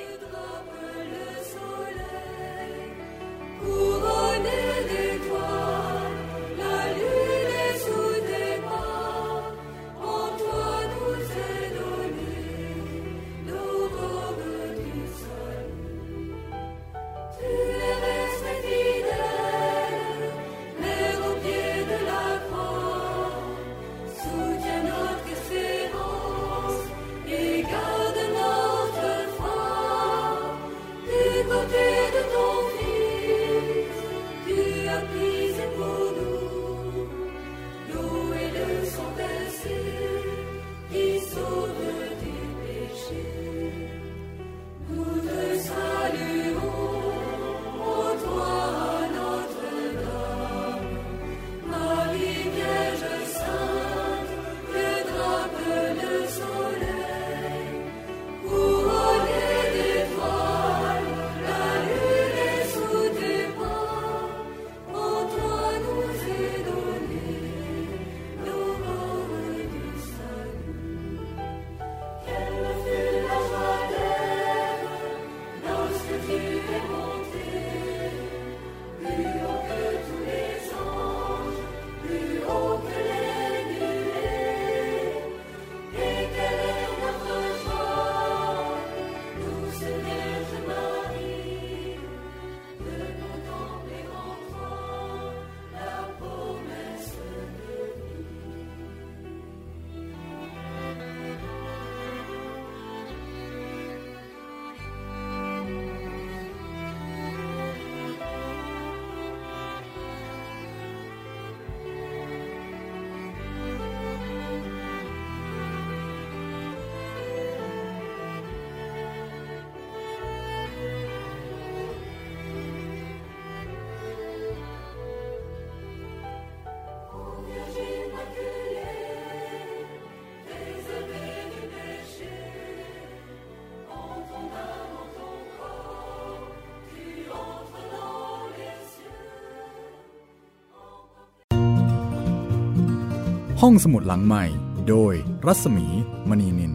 [143.67, 144.45] ห้องสมุดหลังใหม่
[144.89, 145.15] โดย
[145.47, 145.87] รัศมี
[146.29, 146.73] มณีนิน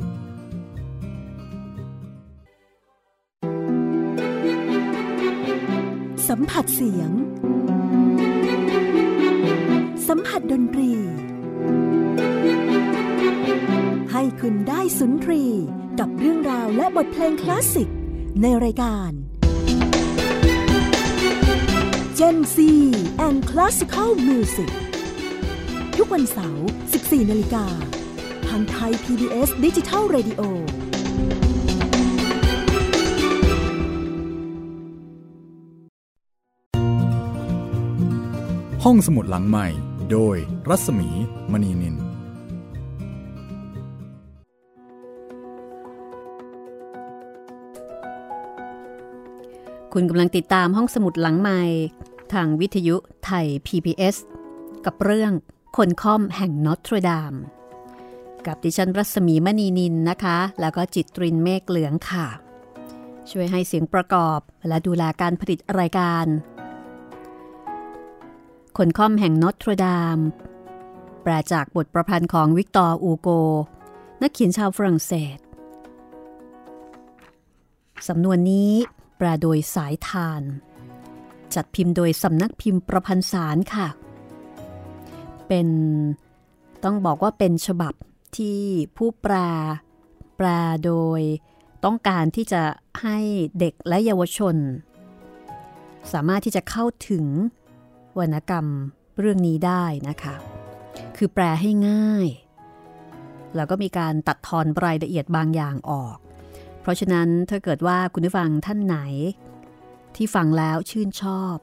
[6.27, 7.11] สัมผัสเสียง
[10.07, 10.91] สัมผัสดนตรี
[14.11, 15.43] ให้คุณได้สุนทรี
[15.99, 17.89] กับเรื่องราวและบทเพลงคลาสสิก
[18.41, 19.11] ในรายการ
[22.19, 22.57] Gen C
[23.25, 24.71] and Classical Music
[26.09, 26.67] กวันเสาร์
[26.97, 27.65] 14 นาฬิกา
[28.49, 30.41] ทางไทย PBS Digital Radio
[38.83, 39.67] ห้องสมุดหลังใหม่
[40.11, 40.37] โดย
[40.69, 41.09] รัศมี
[41.51, 41.95] มณีนิน
[49.93, 51.61] คุณกำลังติดตามห้องสมุดหลังใหม่
[52.33, 54.15] ทางวิทยุไทย PBS
[54.85, 55.33] กับเรื่อง
[55.75, 57.33] คนค่อมแห่งนอตรดาม
[58.47, 62.27] กับดิฉันรัศมีมณีนินนะคะ แล้วก็จิตตรินเมฆเหลืองค่ะ
[63.31, 66.25] ช่วยให้เสียงประกอบและดูแลการผลิตรายการ
[68.77, 70.17] คนค่อมแห่งนอตรดาม
[71.23, 73.29] แปลจากบทประพันธ์ของวิกตอร์อูโก
[74.21, 75.37] นักเขียนชาวฝรั่งเศส
[78.07, 78.71] สำนวนนี้
[79.17, 80.41] แปลโดยสายทาน
[81.55, 83.87] จัดพิมพ์โดยสำนักพิมพ์ประพันธ์สารค่ะ
[85.47, 85.67] เป็น
[86.83, 87.93] ต้องบอกว่าเป็นฉบับ
[88.37, 88.59] ที่
[88.97, 89.35] ผู้แปล
[90.37, 90.47] แปล
[90.85, 91.21] โดย
[91.85, 92.61] ต้องการที่จะ
[93.01, 93.17] ให้
[93.59, 94.55] เด็กและเยาวชน
[96.13, 97.25] สามารถที่จะเข้าถึง
[98.19, 98.65] วรรณกรรม
[99.19, 100.35] เรื่องนี้ได้นะคะ
[101.17, 102.27] คือแปลให้ง่าย
[103.55, 106.17] แล้วก็มีการตัดทอนรายละเอียดบางอย่างออก
[106.81, 108.97] เพราะฉะนั้นถ้าเกิดว่าคุณผู้ฟังท่านไหน
[110.15, 111.57] ที่ฟังแล้วชื่นชอบ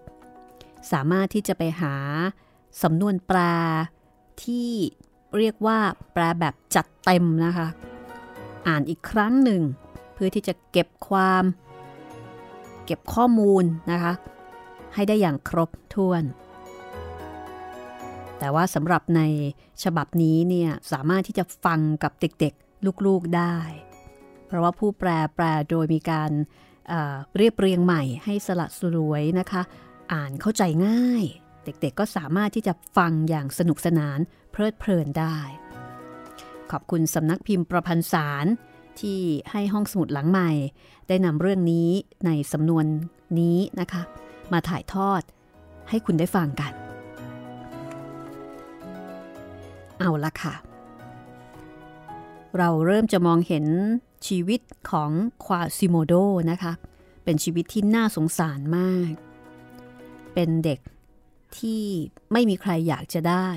[0.93, 1.95] สามารถที่จะไปหา
[2.83, 3.39] สำนวนแปล
[4.45, 4.71] ที่
[5.39, 5.79] เรียกว่า
[6.13, 7.69] แปลแบบจัดเต็มนะคะ
[8.67, 9.63] อ่านอีกครั้งหนึ่ง
[10.15, 11.45] เพื่อที่จะเก็บความ
[12.85, 14.13] เก็บข้อมูลนะคะ
[14.95, 16.23] ให้ได้อย่างครบถ้วน
[18.39, 19.23] แต่ว่าสำหรับใน
[19.85, 23.57] ฉบับนี้เนี่ยสามารถที่จะฟังกับเด็กๆลูกๆได้
[24.47, 26.31] เพราะว่าผู้แปลแปลโดยมีการ
[26.89, 29.63] เเรียบเรียงใหม่ให้สละสลวยนะคะ
[30.13, 31.25] อ่านเข้าใจง่าย
[31.65, 34.19] เด็กๆก็สามารถที่จะฟังอย่างสนุกสนาน
[34.51, 35.39] เพลิดเพลินได้
[36.71, 38.47] ขอบคุณสำนักพิมพ์ประพันธ์สาร
[39.01, 40.51] ที่ให้ห้องสมุดหลังใหม่
[41.09, 41.89] ได้นำเรื่องนี้
[42.27, 42.87] ในสำนวน
[43.39, 44.03] นี้นะคะ
[44.53, 45.23] มาถ่ายทอด
[45.89, 46.73] ให้คุณได้ฟังกัน
[49.99, 50.55] เอาละค่ะ
[52.59, 53.67] เราเริ่มจะมองเห็น
[54.27, 55.11] ชีวิตของ
[55.45, 56.15] ควาซิโมโด
[56.51, 56.73] นะคะ
[57.25, 59.13] เป็นชีวิตที่น่าสงสารมาก
[60.35, 60.79] เป็นเด็ก
[61.61, 61.83] ที่
[62.33, 63.49] ไม่มีใครอยากจะได้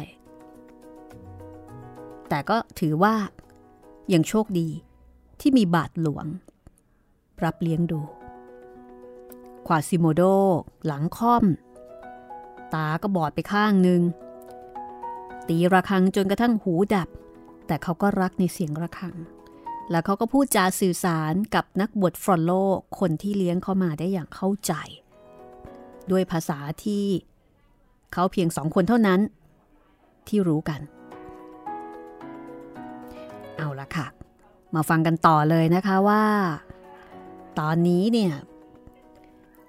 [2.30, 3.16] แต่ก็ถือว่า
[4.14, 4.68] ยังโชคดี
[5.42, 6.26] ที่มีบาทหลวง
[7.44, 8.02] รับเลี้ยงดู
[9.68, 10.22] ควาซิโมโด
[10.86, 11.46] หลังค่อม
[12.74, 14.02] ตาก็บอดไปข้างหนึ่ง
[15.48, 17.10] ตีระฆังจนกระทั่งหูดับ
[17.68, 19.16] แต่เขาก็รักในเสียงระฆัง
[19.92, 22.52] แล้วเขาก็พูดจาสื่อสารกับนักบวชฟรอนโล
[23.00, 24.74] คนที่เลี้ยงเขามาได้อย่างเข้าใจ
[26.12, 27.06] ด้วยภาษาที่
[28.14, 29.20] เขาเพียงสองคนเท่านั้น
[30.28, 30.82] ที่รู้กัน
[33.58, 34.08] เอาละค่ะ
[34.76, 36.24] มาฟังกันต่อเลยนะคะว่า
[37.60, 38.34] ตอนนี้เนี่ย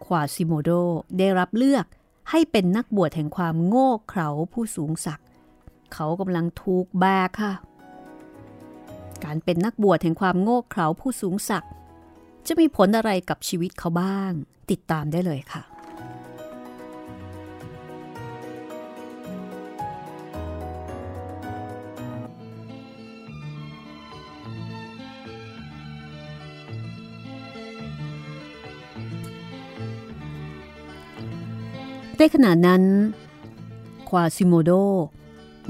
[0.04, 0.70] ควาซิโมโด
[1.18, 1.86] ได้รับเลือก
[2.30, 5.26] ให้เป็นนักบวชแห่งความโง่เขลาผู้สูงศักดิ์
[5.94, 7.52] เขากำลังถูกแบกค่ะ
[9.24, 11.70] การเป็นนักบวชแห่งความโง่เขลาผู้สูงศักดิ์
[12.46, 14.32] จะมีผลอะไรกับชีวิตเขาบ้าง
[14.70, 15.62] ติดตามได้เลยค่ะ
[32.18, 32.82] ในขณะนั้น
[34.08, 34.70] ควาซิโมโด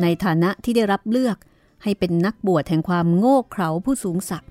[0.03, 1.37] ในฐานะที่ได้รับเลือก
[1.83, 4.51] ให้เป็นนักบวชแห่งความโง่เขลาผู้สูงศักดิ์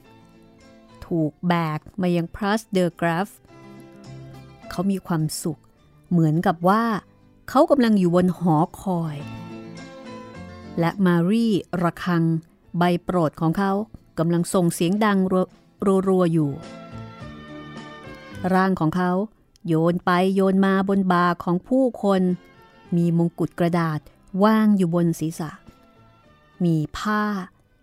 [1.05, 3.29] ถูกแบกมายังพรัสเดอร์กราฟ
[4.69, 5.59] เขามีความสุข
[6.09, 6.83] เหมือนกับว่า
[7.49, 9.17] เขากำลังอยู่บนหอคอย
[10.79, 11.47] และมารี
[11.83, 12.23] ระคัง
[12.77, 13.71] ใบโปรดของเขา
[14.19, 15.17] กำลังส่งเสียงดัง
[16.07, 16.51] รัวๆอยู่
[18.53, 19.11] ร่างของเขา
[19.67, 22.21] โยนไปโยนมาบนบาของผู้คน
[22.95, 23.99] มีมงกุฎกระดาษ
[24.43, 25.51] ว่างอยู่บนศีรษะ
[26.63, 27.23] มีผ้า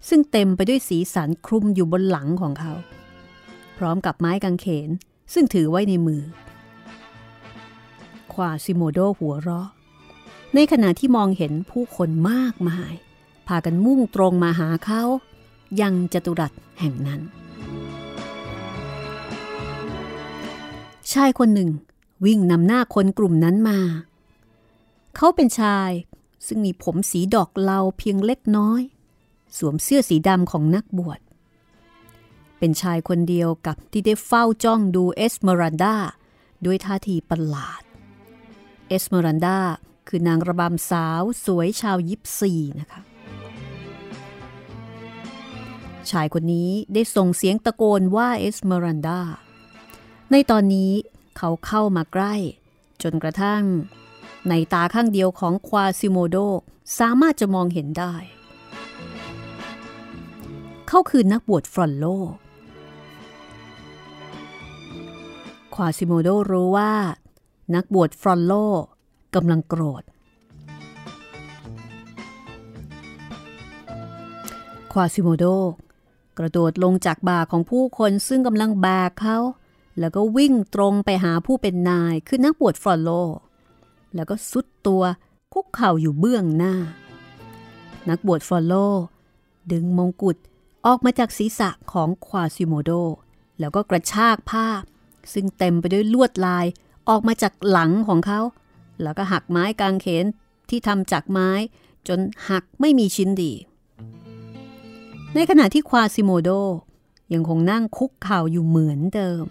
[0.09, 2.73] ซึ่งเต็มไปด้วยสีสันคลุมอยู่บนหลังของเขา
[3.79, 4.90] พร้อมกับไม้กางเขน
[5.33, 6.23] ซึ่งถือไว้ในมือ
[8.33, 9.68] ควาซิโมโดหัวเราะ
[10.55, 12.92] ในขณะที่มองเห็นผู้คนมากมาย
[13.49, 15.03] พากันมุ่งตรงมาหาเขา
[15.81, 17.20] ยังจตุรัสแห่งนั้น
[21.14, 21.70] ชายคนหนึ่ง
[22.24, 23.79] วิ่งนำหน้าคนกลุ่มนั้นมา
[25.16, 25.90] เขาเป็นชาย
[26.46, 28.83] ซึ่งมีผมสีดอกเลาเพียงเล็กน้อย
[29.57, 31.20] สวมเสื้อสีดำของนักบวช
[32.59, 35.96] เป็นชายคนเดียวกับที่ได้เฝ้าจ้องดูเอสเมรันดา
[36.64, 37.83] ด้วยท่าทีประหลาด
[38.88, 39.59] เอสเมรันดา
[40.09, 43.00] คือนางระบำสาวสวยชาวยิปซีนะคะ
[46.11, 49.20] ชายคนนี้ได้ส่งเสียงตะโกนว่าเอสเมรันดา
[50.31, 50.93] ในตอนนี้
[51.37, 52.35] เขาเข้ามาใกล้
[53.03, 53.63] จนกระทั่ง
[54.49, 56.37] ในตาข้างเดียวของควาซิโมโด
[56.99, 58.15] สามารถจะมองเห็นได้
[60.89, 62.05] เขาคือนักบวชฟรอนโล
[65.75, 66.93] ควาซิโมโดรู้ว่า
[67.75, 68.53] นักบวชฟรอนโล
[69.35, 70.03] กำลังโกรธ
[74.93, 75.45] ควาซิโมโด
[76.39, 79.39] กระโดดลงจากบ่าของผู้คนซึ่งกำลังแบกเขา
[79.99, 83.11] แล้วก็วิ่งตรงไปหาผู้เป็นนายคือนักบวชฟรอโล
[84.15, 85.03] แล้วก็สุดตัว
[85.53, 86.75] คุกเข่าอยู่เบื้องหน้า
[88.09, 88.75] นักบวชฟรอโล
[89.73, 90.37] ดึงมงกุฎ
[90.87, 92.91] ออกมาจากศีรษะของควาซิโมโด
[93.61, 94.67] แล้วก็กระชากผ้า
[95.33, 96.67] ซึ่งเต็มไปด้วยลวดลาย
[97.09, 98.41] ออกมาจากหลังของเขา
[99.03, 100.27] แล้วก็หักไม้กางเขน
[100.69, 101.51] ที่ทำจากไม้
[102.09, 102.19] จน
[102.51, 103.53] หักไม่มีชิ้นดี
[105.35, 106.51] ในขณะที่ควาซิโมโด
[107.33, 109.45] ยังคงนั่งคุกเข่าอยู่เหมือนเดิม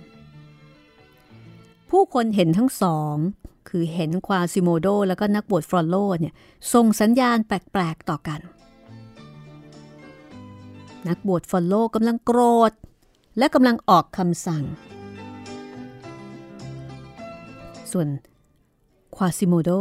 [1.98, 3.16] ผู้คนเห็นทั้งสอง
[3.70, 6.34] คือเห็นควาซิโมโดแล้วก็นักบวชฟรอนโลเนี่ย
[6.74, 8.40] ส่งสัญญาณแปลกๆต่อกัน
[11.08, 12.72] นักบวชฟรอนโลกำลังโกรธ
[13.38, 14.64] และกำลังออกคำสั่ง
[17.92, 18.08] ส่วน
[19.16, 19.72] ควาซิโมโด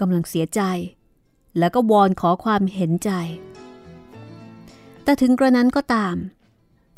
[0.00, 0.60] กำลังเสียใจ
[1.58, 3.10] แล้วก็วอนขอความเห็นใจ
[5.04, 6.16] แต่ถึงกระนั้นก็ตาม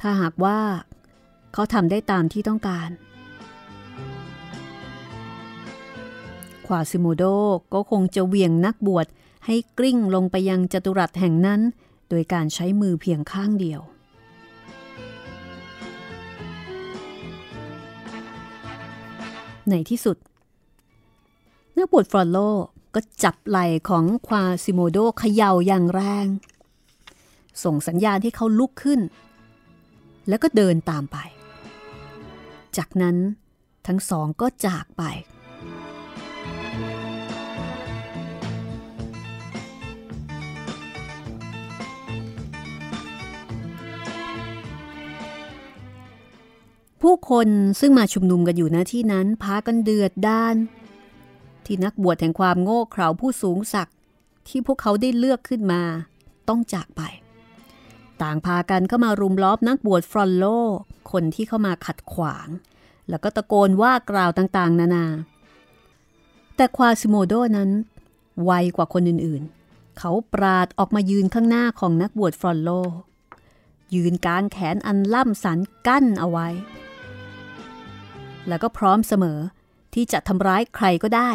[0.01, 0.59] ถ้าหากว่า
[1.53, 2.91] เขาทำได้ตามที่ต้องการ
[6.69, 7.25] ควาซิโมโด
[7.73, 9.07] ก็คงจะเวียงนักบวช
[9.47, 11.61] ให้กลิ้งลงไปยังจัตุรัสแห่งนั้น
[12.09, 13.81] โดยการใช้มือเพียงข้างเดียว
[19.71, 20.17] ในที่สุด
[21.77, 22.39] นักบวชฟรอนโล
[22.95, 26.27] ก็จับไหล่ของควาซิโมโดเขย่าอย่างแรง
[27.65, 29.01] ส่งสัญญาณให้เขาลุกขึ้น
[30.29, 31.17] แล้วก็เดินตามไป
[32.77, 33.17] จากนั้น
[33.87, 35.03] ทั้งสองก็จากไป
[47.03, 47.49] ผู้คน
[47.81, 50.57] ซึ่งมาชุมนุมกันอยู่ณที่นั้นพากันเดือดด้าน
[51.65, 53.97] ที่นักบวชแห่งความโง่เขลาผู้สูงศักดิ์
[54.49, 55.83] ที่พวกเขาได้เลือกขึ้นมา
[56.49, 57.03] ต้องจากไป
[58.23, 60.45] ต่างพากันเข้ามารุมล้อมนักบวชฟรอนโล
[61.13, 62.49] คนที่เข้ามาขัดขวาง
[63.09, 65.07] แล้วก็ตะโกนว่ากล่าวต่างๆ นานา
[66.57, 67.71] แต่ควาซิโมโดนั้น
[68.45, 72.71] ไวกว่าคนอื่นๆ เขาปราดออกมายืนข้างหน้าของนักบวชฟรอนโล
[73.95, 76.49] ยืนกลางแขนอันล่ำสันกั้นเอาไว้
[78.49, 79.39] แล้วก็พร้อมเสมอ
[79.95, 81.31] ที่จะทำร้ายใครก็ได้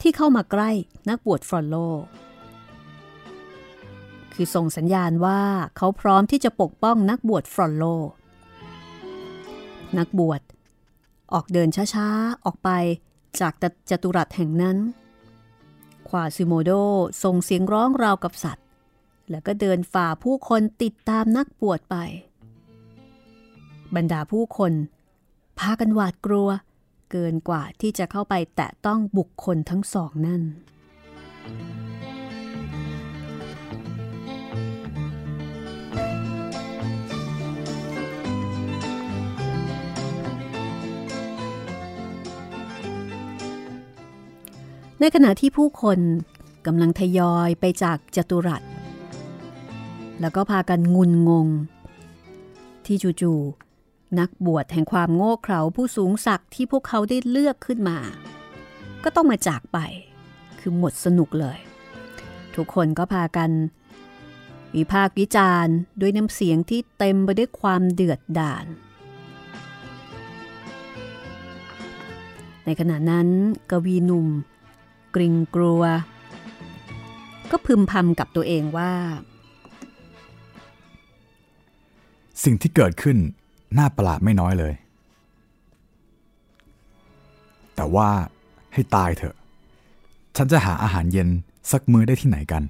[0.00, 0.70] ที่เข้ามาใกล้
[1.08, 1.76] นักบวชฟรอนโล
[4.34, 5.40] คือส่งสัญญาณว่า
[5.76, 7.84] เขาพร้อมที่จะปกป้องนักบวชฟรอนโล
[9.98, 10.40] นักบวช
[11.32, 12.70] ออกเดินช้าๆ ออกไป
[13.40, 13.52] จาก
[13.90, 14.76] จตุรัสแห่งนั้น
[16.08, 16.70] ควาซิโมโด
[17.24, 18.66] ส่งเสียงร้องราวกับสัตว์
[19.30, 21.96] แล้วก็เดินฝ่าผู้คนติดตามนักบวชไป
[23.94, 24.72] บรรดาผู้คน
[25.60, 26.48] พากันหวาดกลัว
[27.10, 30.42] เกินกว่าที่จะเข้าไปแตะต้องบุคคลทั้งสองนั่น
[45.00, 45.98] ในขณะที่ผู้คน
[46.66, 48.62] กำลังทยอยไปจากจตุรัส
[50.20, 51.46] แล้วก็พากันงุนงง
[52.86, 53.69] ที่จู่ๆ
[54.18, 57.98] นักบวชแห่งความโง่เขลาผู้สูงศักดิ์ที่พวกเขาได้เลือกขึ้นมา
[59.04, 59.78] ก็ต้องมาจากไป
[60.58, 61.58] คือหมดสนุกเลย
[62.54, 63.50] ทุกคนก็พากัน
[64.76, 68.66] วิพากษ์วิจารณ์ด้วยน้ำเสียงที่เต็มไปด้วยความเดือดดาล
[72.64, 73.28] ในขณะนั้น
[73.70, 74.28] กวีหนุ่ม
[75.14, 75.82] กริงกลัว
[77.50, 78.92] ก็พึมพำกับตัวเองว่า
[82.44, 83.18] สิ่งที่เกิดขึ้น
[83.78, 84.74] น่าประหลาดไม่น้อยเลย
[87.76, 88.08] แต่ว่า
[88.72, 89.36] ให้ตายเถอะ
[90.36, 91.28] ฉันจะหาอาหารเย็น
[91.70, 92.62] สักมื้อได้ที่ไหนกัน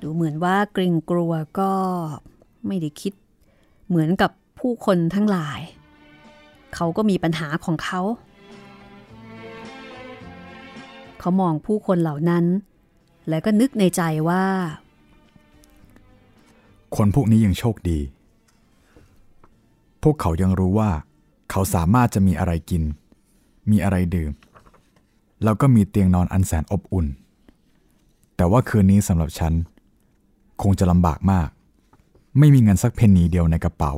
[0.00, 1.72] ดูเหมือนว่ากริงกลัวก็
[2.66, 3.12] ไม่ได้คิด
[3.88, 5.60] เหมือนกับผู้คนทั้งหลาย
[6.74, 8.00] เขาก็มีปัญหาของเขา
[11.20, 12.44] เขามองผู้คนเหล่านั้น
[13.28, 14.44] และก็นึกในใจว่า
[16.96, 18.15] คนพวกนี้ยังโชคดีพ
[20.08, 20.90] วกเขายังรู้ว่า
[21.50, 22.82] เขาสามารถจะมีอะไรกิน
[23.70, 24.32] มีอะไรดื่ม
[25.44, 27.06] แล้วก็มีเตียงนอนอันแสนอบอุ่น
[28.36, 29.52] แต่ว่าคืนนี้สำหรับฉัน
[30.62, 31.48] คงจะลำบากมาก
[32.38, 33.92] ไม่มีเงินสักเพนนีเดียวในกระเป๋า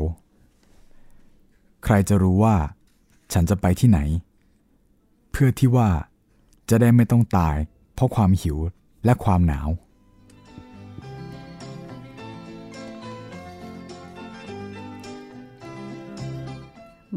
[1.84, 2.56] ใครจะรู้ว่า
[3.32, 4.00] ฉันจะไปที่ไหน
[5.30, 5.88] เพื่อที่ว่า
[6.70, 7.56] จะได้ไม่ต้องตาย
[7.94, 8.58] เพราะความหิว
[9.04, 9.68] และความหนาว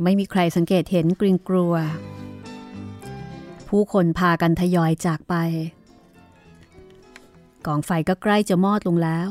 [0.04, 1.74] ไม่มีใครสังเกตเห็นกริงกลัว
[3.70, 5.36] ผู้คนพากันทยอยจากไป
[7.66, 9.28] กองไฟก็ใกล้จะมอดลงแล้ว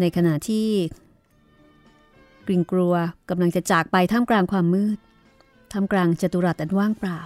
[0.00, 0.68] ในขณะที่
[2.46, 2.94] กริงกลัว
[3.30, 4.98] กำลังจะจากไปท่ามกลางความมืด
[5.72, 7.20] ท่ามกลางจัตุรัสอันว่างเปล่า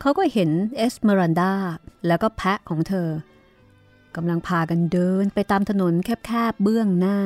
[0.00, 1.52] เขาก็เห็นเอสเมรันดา
[2.06, 3.08] แล้วก็แพะของเธอ
[4.16, 7.18] กำลังพากันเดินไปตามถนนแคบๆเบื้องหน้า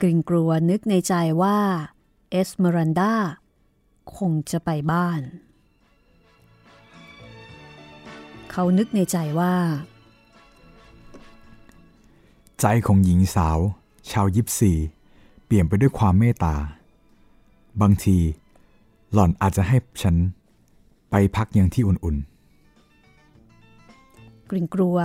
[0.00, 1.58] กริงกลัวนึกในใจว่า
[2.30, 3.12] เอสเมรันดา
[4.16, 5.20] คงจะไปบ้าน
[8.50, 9.54] เขานึกในใจว่า
[12.60, 13.58] ใจของหญิงสาว
[14.10, 14.72] ชาวยิปซี
[15.44, 16.56] เปลี่ยนไปด้วยความเมตตา
[17.80, 18.18] บางที
[19.12, 20.16] หล่อนอาจจะให้ฉัน
[21.10, 22.16] ไปพักยังที่อุ่น
[24.50, 24.96] กริงกลัว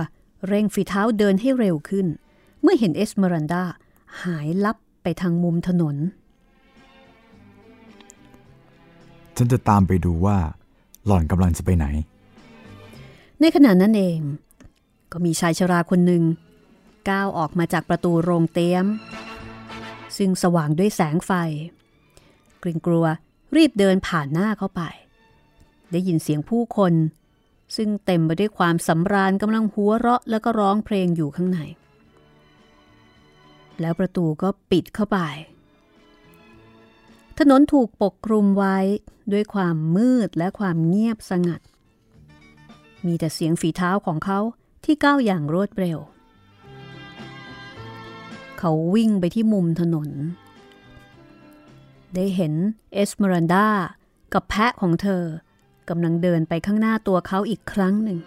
[0.46, 2.06] เร่งฝีเท้าเดินให้เร็วขึ้น
[2.62, 3.62] เมื่อเห็นเอสเมรันดา
[4.22, 10.36] หายลับไปทางมุมถนนๆฉันจะตามไปดูว่า
[11.06, 11.86] หล่อนกำลังจะไปไหน
[13.40, 14.18] ในขณะนั้นเอง
[15.12, 16.22] ก็มีชายชราคนหนึ่ง
[17.10, 18.86] ก้าวออกมาจากประตูโรงเตี้ยม
[20.16, 21.30] ซึ่งสว่างด้วยแสงไฟ
[22.62, 23.06] กริงกลัว
[23.56, 24.82] รีบเดินผ่านหน้าเข้าไป
[25.92, 26.92] ได้ยินเสียงผู้คน
[27.76, 31.60] ซึ่งเต็มไปด้วยความสำราญกำลังหัวเราะแล้วก็ร้องเพลงอยู่ข้างใน
[33.80, 35.18] แล้วประตูก็ปิดเข้าไป
[37.38, 38.76] ถนนถูกปกคลุมไว้
[39.32, 41.60] ด้วยความมืดและความเงียบสงัด
[43.06, 44.38] มีแต่เสียงฝีเท้าของเขา
[44.84, 45.98] ที่ก้าวอย่างรวดเร็ว
[48.58, 50.08] เขาวิ่งไปที่มุมถนน
[52.14, 52.52] ได้เห็น
[52.92, 53.66] เอสเมรันดา
[54.32, 55.24] กับแพะของเธอ
[55.88, 58.18] กำลังเดินไปข้างหน้าตัวเขาอีกครั้งหนึ่ง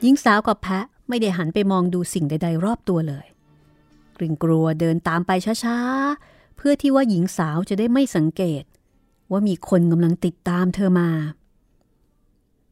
[0.00, 3.26] หญิงสาวกับแพะไม่ได้หันไปมองดูสิ่งใด ๆ รอบตัวเลย
[4.18, 5.30] กริงกลัวเดินตามไป
[5.64, 8.64] ช้าๆ เพื่อที่ว่าหญิงสาวจะได้ไม่สังเกต
[9.30, 11.10] ว่ามีคนกำลังติดตามเธอมา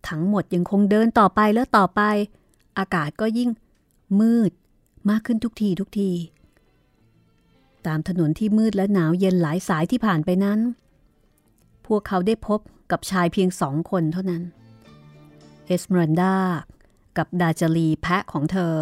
[0.09, 2.01] ทั้งหมดยังคงเดินต่อไปแล้วต่อไป
[2.79, 3.51] อากาศก็ยิ่ง
[4.21, 4.53] มืด
[5.11, 6.11] มากขึ้นทุกทีทุกที
[7.87, 10.59] ตามถนนที่มืดและหนาวเย็นหลายสายที่ผ่านไปนั้น
[11.87, 14.43] พวกเขาได้พบกับชายเพียงสองคนเท่านั้น
[15.67, 16.35] เอสเมรันดา
[17.17, 18.73] กับดาจารีแพะของเธอ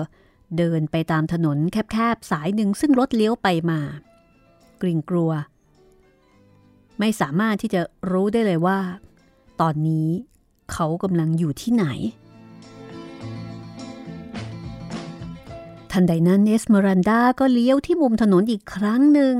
[0.58, 3.80] เดินไปตามถนนแคบๆ สายหนึ่งซึ่งรถเลี้ยวไปมา
[4.82, 5.32] กริ่งกลัว
[6.98, 7.80] ไม่สามารถที่จะ
[8.10, 8.78] รู้ได้เลยว่า
[9.60, 10.08] ตอนนี้
[10.72, 11.86] เขากำลังอยู่ที่ไหน
[15.92, 19.34] ทันใดนั้นเอสเมรันดาก็เลี้ยวที่มุมถนนอีกครั้งหนึ่ง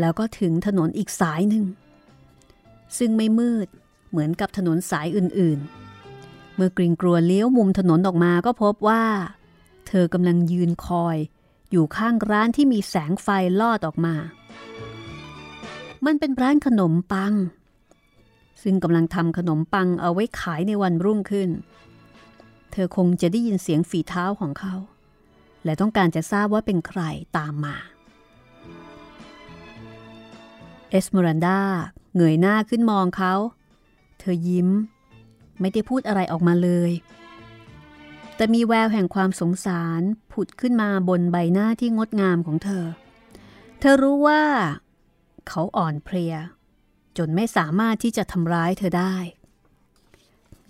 [0.00, 1.64] แล้วก็ถึงถนนอีกสายหนึ่ง
[2.98, 3.68] ซึ่งไม่มืด
[4.10, 5.83] เหมือนกับถนนสายอื่นๆ
[6.56, 9.04] เมื่อกริงกลัวเลี้ยวมุมถนนออกมาก็พบว่า
[9.86, 11.16] เธอกำลังยืนคอย
[11.70, 13.28] อยู่ข้างร้านที่มีแสงไฟ
[13.60, 14.14] ลอดออกมา
[16.06, 17.32] มันเป็นร้านขนมปัง
[18.62, 21.50] ซึ่งกำลังทำขนมปังเอาไว้ขายในวันรุ่งขึ้น
[22.72, 24.74] เธอคงจะได้ยินเสียงฝีเท้าของเขา
[25.64, 27.02] และต้องการจะทราบว่าเป็นใคร
[27.36, 27.76] ตามมา
[30.90, 31.60] เอสเมรันดา
[32.16, 33.34] เงยหน้าขึ้นมองเขา
[34.18, 34.68] เธอยิ้ม
[35.60, 36.92] ไม่ได้พูดอะไรออกมาเลย
[38.36, 40.02] แต่มีแววแห่งความสงสาร
[40.32, 42.84] ผุดขึ้นมาบนใบหน้าที่งดงามของเธอ
[43.80, 44.42] เธอรู้ว่า
[45.48, 46.34] เขาอ่อนเพลีย
[47.18, 49.16] จนไม่สามารถที่จะทำร้ายเธอได้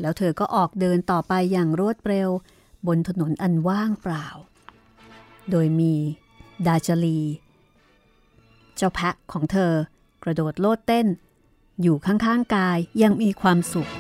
[0.01, 2.31] แล้วเธอก็ออกเดินต่อไปอย่างรวดเร็ว
[2.87, 4.27] บนถนนอันว่างเปล่า
[5.51, 5.95] โดยมี
[6.67, 7.21] ดาจารี
[8.77, 9.73] เจ้าแพะของเธอ
[10.23, 11.07] กระโดดโลดเต้น
[11.83, 13.91] อยู่ข้างๆกายยังมีความสุข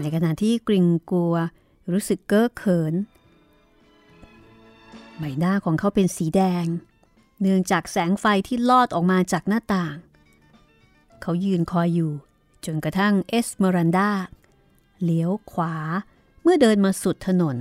[0.00, 1.34] ในขณะที่กริงกลัว
[1.92, 2.94] รู้สึกเก้อเขิน
[5.18, 6.66] ใบหน้าของเขาเป็นสีแดง
[7.40, 9.96] เนื่องจากแสงไฟที่ลอดออกมาจากหน้าต่าง
[11.22, 12.12] เขายืนคอยอยู่
[12.64, 14.10] จนกระทั่งเอสเมรันดา
[15.04, 15.74] เลี้ยวขวา
[16.42, 17.56] เมื่อเดินมาสุดถนน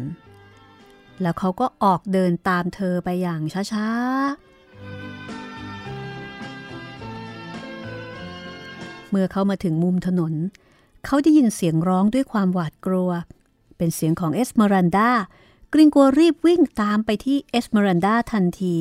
[1.21, 4.49] แล้วเขาก็ออกเดินตามเธอไปอย่างช้าๆ
[9.09, 10.33] เมื่อเขามาถึงมุมถนน
[11.05, 13.11] เขาได้ยินเสียงร้องด้วยความหวาดกลัว
[13.77, 15.09] เป็นเสียงของเอสเมรันดา
[15.73, 18.77] กริงกัวรีบวิ่งตามไปที่เอสเมรันดาทันที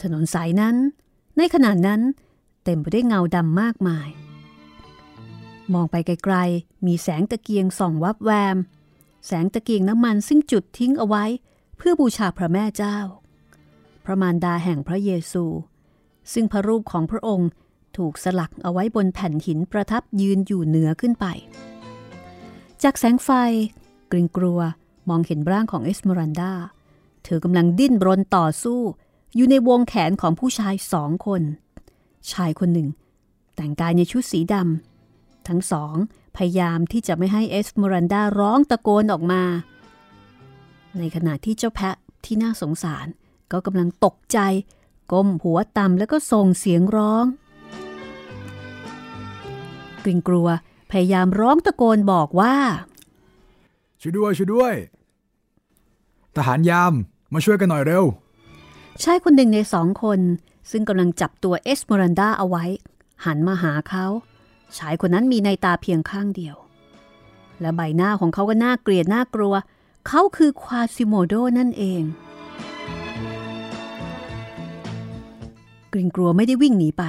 [0.00, 0.76] ถนนสายนั้น
[1.36, 2.00] ในขณะนั้น
[2.64, 4.08] เต็มไปด้วยเงาดำมากมาย
[5.72, 8.56] มองไปไกลๆ มีแสงตะเกียงส่องวับแวม
[9.26, 11.24] แสงตะเกียงน้ำมันซึ่งจุดทิ้งเอาไว้
[11.76, 12.98] เพื่อบูชาพระแม่เจ้า
[14.04, 15.44] พระมารดาแห่งพระเยซู
[16.32, 17.48] ซึ่งพระรูปของพระองค์
[17.98, 21.26] ถูกสลักเอาไว้บนแผ่นหินประทับยืนอยู่เหนือขึ้นไป
[22.82, 23.30] จากแสงไฟ
[24.12, 24.60] กริงกลัว
[25.08, 26.52] มองเห็นร่างของเอสเมรันดา
[27.24, 28.80] เธอกำลังดิ้นรนต่อสู้
[29.34, 31.42] อยู่ในวงแขนของผู้ชายสองคน
[32.32, 32.88] ชายคนหนึ่ง
[33.56, 35.94] แต่งกายในชุดสีดำทั้งสอง
[36.36, 39.42] พยายามที่จะไม่ให้เอสเมรันดาร้องตะโกนออกมา
[40.98, 43.06] ในขณะที่เจ้าแพะที่น่าสงสาร
[43.52, 44.38] ก็กำลังตกใจ
[45.12, 47.24] ก้มหัวต่ำแล้วก็ส่งเสียงร้อง
[50.04, 50.48] กริงกลัว
[50.90, 52.54] พยายามร้องตะโกนบอกว่า
[54.00, 54.74] ช่วยด้วยช่วยด้วย
[56.36, 56.92] ทหารยาม
[57.32, 58.04] มาช่วยกันหน่อยเร็ว
[59.02, 60.20] ชายคนหนึ่งในสองคน
[60.70, 62.64] ซึ่งกำลังจับตัวเอสเมรันดาเอาไว้
[63.24, 64.06] หันมาหาเขา
[64.78, 66.56] ชายคนนั้นมีในตาเพียงข้างเดียว
[67.60, 69.54] และใบหน้าของเขาก็น่าเกลียดน่ากลัว
[70.08, 72.02] เขาคือควาซิโมโดนั่นเอง
[75.92, 77.04] กริงกลัวไม่ได้วิ่งหนีไป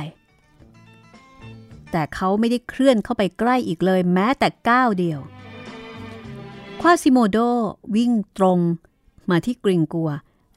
[1.97, 5.19] แต่เขาไม่ได้เคลื่อนเข้าไปใกล้อีกเลยแม้แต่ก้าวเดียว
[6.81, 7.37] ควาซิโมโด
[7.95, 8.59] วิ่งตรง
[9.29, 10.09] มาที่กริงกัว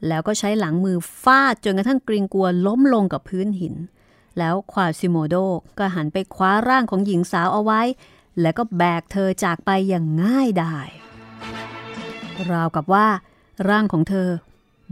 [0.09, 3.75] แล้วก็ใช้หลังมือฟาดจนกระทั่งกริงกัวล้มลงกับพื้นหิน
[4.39, 5.35] แล้วควาซิโมโด
[5.79, 7.81] ก็หันไปคว้าร่างของหญิงสาวเอาไว้
[8.41, 10.89] แล้วก็แบกเธอจากไปอย่างง่ายดาย
[12.51, 13.07] ราวกับว่า
[13.69, 14.29] ร่างของเธอ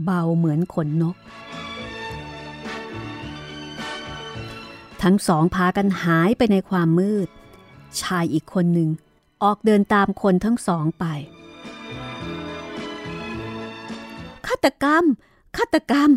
[0.03, 1.15] เบาเหมือนขนนก
[5.03, 7.27] ทั้งสองพากันหายไปในความมืด
[8.01, 8.89] ชายอีกคนหนึ่ง
[9.43, 11.05] ออกเดินตามคนทั้งสองไป
[14.47, 15.03] ฆาตกรรม
[15.57, 16.09] ฆาตกรรม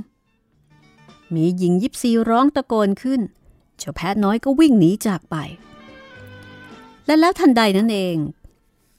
[1.34, 3.20] มีหญิงยิปซีร้องตะโกนขึ้น
[3.78, 5.36] เจ้าแพะน้อยก็วิ่งหนีจากไป
[7.06, 8.16] และแล้วทันใดนั้นเอง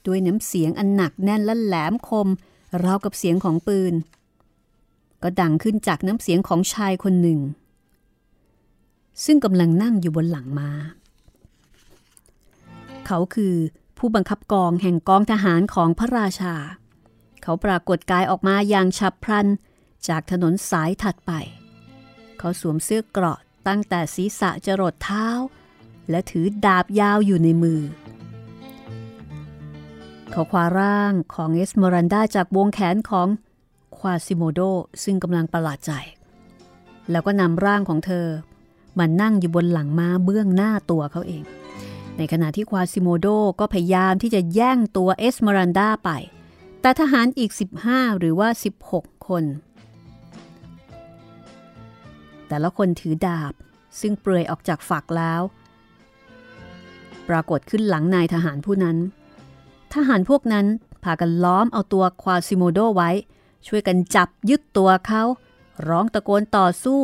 [0.06, 2.28] ด้วยน้ำเสียงอันหนักแน่นและแหลมคม
[2.84, 3.94] ราวกับเสียงของปืน
[5.22, 7.40] ก็ดังขึ้นจากน้ำเสียงของชายคนหนึ่ง
[9.24, 10.70] ซึ่งกำลังนั่งอยู่บนหลังมา้า
[13.06, 13.56] เขาคือ
[13.98, 16.54] ผู้บังคับกองแห่งกองทหารของพระราชา
[17.42, 19.46] เขาปรากฏกายออกมาอย่างฉับพลัน
[20.08, 21.32] จากถนนสายถัดไป
[22.38, 23.38] เขาสวมเสื้อเกราะ
[23.68, 25.26] ตั้งแต่ศีรษะจรดเท้า
[26.10, 27.80] และถือดาบยาวอยู่ในมือ
[30.30, 33.28] เขาคว้าร่างของเอสเมรันดาจากวงแขนของ
[33.98, 34.60] ควาซิโมโด
[35.04, 35.92] ซึ่งกำลังประหลาดใจ
[37.10, 38.26] แล้วก็นำร่างของเธอ
[38.98, 41.42] มานั่งอยู่บนหลังม้าเบื้องหน้าตัวเขาเอง
[42.16, 43.26] ในขณะที่ควาซิโมโด
[43.60, 46.10] ก็พยายามที่จะแย่งตัวเอสเมรันดาไป
[46.80, 47.50] แต่ทหารอีก
[47.84, 48.48] 15 หรือว่า
[48.88, 49.44] 16 คน
[52.48, 53.52] แต่ละคนถือดาบ
[54.00, 55.42] ซึ่งเปลือยออกจากฝักแล้ว
[57.28, 58.96] ปรากฏขึ้นหลังนายทหารผู้นั้น
[59.94, 60.66] ทหารพวกนั้น
[61.04, 63.10] พากันล้อมเอาตัวควาซิโมโดไว้
[63.66, 65.22] ช่วยกันจับยึดตัวเขา
[65.88, 67.00] ร้องตะโกนต่อสู้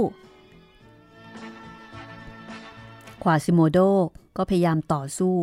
[3.22, 3.78] ควาซิโมโด
[4.36, 5.36] ก็พยายามต่อสู้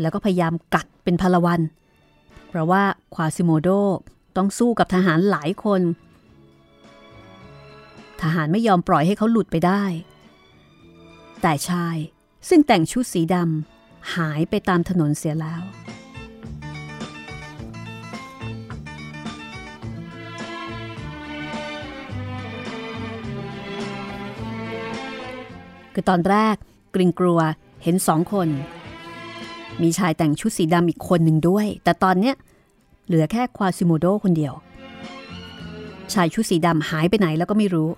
[0.00, 1.60] แล้วก็พยายามกัดเป็นพลวัน
[2.48, 2.82] เพราะว่า
[3.14, 3.68] ควาซิโมโด
[4.36, 5.82] ต้องสู้กับทหารหลายคน
[8.22, 9.84] ทหารไม่ยอมปล่อยให้เขาหลุดไปได้
[11.42, 11.96] แต่ชาย
[12.48, 15.62] ซึ่งแต่งชุดสีดำหายไปตามถนนเสียแล้ว
[25.94, 26.56] คือตอนแรก
[26.94, 27.40] กริงกลัว
[27.82, 28.48] เห็นสองคน
[29.82, 32.34] มีชายแต่งชุดสีดำอีกคนหนึ่งด้วย แต่ตอนเนี้ย
[33.06, 34.54] เหลือแค่ควาซิโมโดคนเดียว
[36.12, 37.90] ชายชุดสีดำหายไปไหนแล้วก็ไม่รู้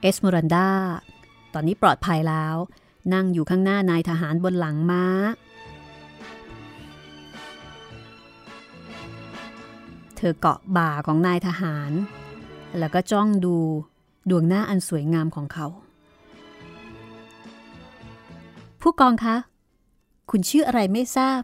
[0.00, 0.68] เอสเมรันดา
[1.54, 2.56] ตอนนี้ปลอดภัยแล้ว
[3.14, 5.04] นั่งอยู่ข้างหน้านายทหารบนหลังม้า
[10.16, 11.92] เธอเกาะบ่าของนายทหาร
[12.78, 13.56] แล้วก็จ้องดู
[14.30, 15.66] ดวงหน้าอันสวยงามของเขา
[18.80, 19.36] ผู้กองคะ
[20.30, 21.42] คุณชื่ออะไรไม่ทราบ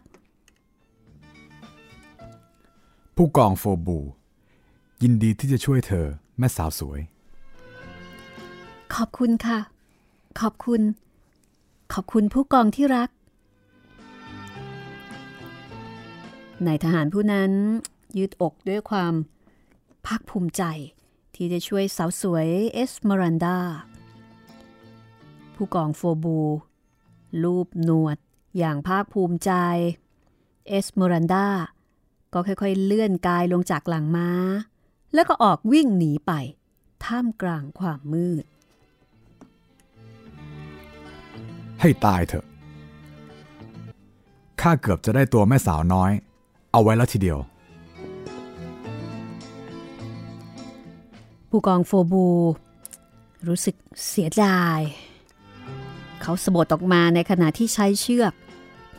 [3.15, 3.99] ผู้กองโฟบู
[5.03, 6.05] ยินดีที่จะช่วยเธอ
[6.37, 6.99] แม่สาวสวย
[8.95, 9.59] ขอบคุณค่ะ
[10.41, 10.81] ขอบคุณ
[11.93, 13.09] ขอบคุณผู้กองที่รัก
[16.65, 17.51] นายทหารผู้นั้น
[18.17, 19.13] ยืดอกด้วยความ
[20.05, 20.63] ภาคภูมิใจ
[21.35, 23.57] ที่จะช่วยสาวสวยเอสเมรันดา
[25.55, 26.39] ผู้กองโฟบู
[27.43, 28.17] ลูบหนวด
[28.57, 29.51] อย่างภาคภูมิใจ
[30.67, 31.47] เอสเมรันดา
[32.33, 34.29] ก็ค่อยๆเลื่อนกายลงจากหลังม้า
[35.13, 36.31] แล้วก็ออกวิ่งหนีไป
[37.05, 38.45] ท่ามกลางความมืด
[41.81, 42.45] ให้ตายเถอะ
[44.61, 46.11] ข้าเกือบจะได้ตัวแม่สาวน้อย
[46.71, 47.39] เอาไว้แล้วทีเดียว
[51.49, 52.27] ผู้กองโฟบู
[53.47, 53.75] รู้สึก
[54.07, 54.79] เสียดาย
[56.29, 58.33] เขาสะบดออกมาในขณะที่ใช้เชือก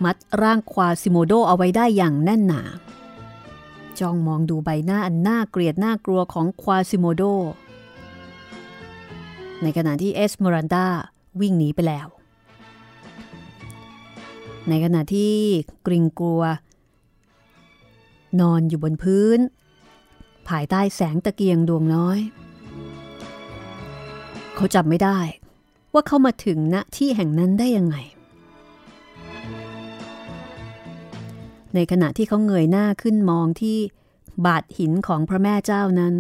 [0.05, 2.63] มัดร่างควาซิโมโดเอาไว้ได้อย่างแน่นหนา
[3.99, 7.23] จ้องมองดูใบหน้าอันน่าเกลียดน่ากลัวของควาซิโมโด
[9.63, 10.87] ในขณะที่เอสเมรันดา
[11.41, 12.07] วิ่งหนีไปแล้ว
[14.69, 15.35] ในขณะที่
[15.87, 16.43] กริงกลัว
[18.41, 19.39] นอนอยู่บนพื้น
[20.49, 22.19] ภายใต้แสงตะเกียงดวงน้อย
[24.55, 25.19] เขาจำไม่ได้
[25.93, 27.97] ว่าเขามาถึงณที่แห่งนั้นได้ยังไง
[31.75, 33.79] ในขณะที่เขาเงยหน้าขึ้นมองที่
[34.47, 36.15] บาดหินของพระแม่เจ้านั้น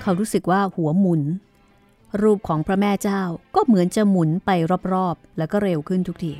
[0.00, 1.22] เขารู้สึกว่าหัวหมุน
[2.22, 3.22] รูปของพระแม่เจ้า
[3.54, 4.50] ก็เหมือนจะหมุนไป
[4.92, 6.32] รอบๆ แล้วก็เร็วขึ้นทุกที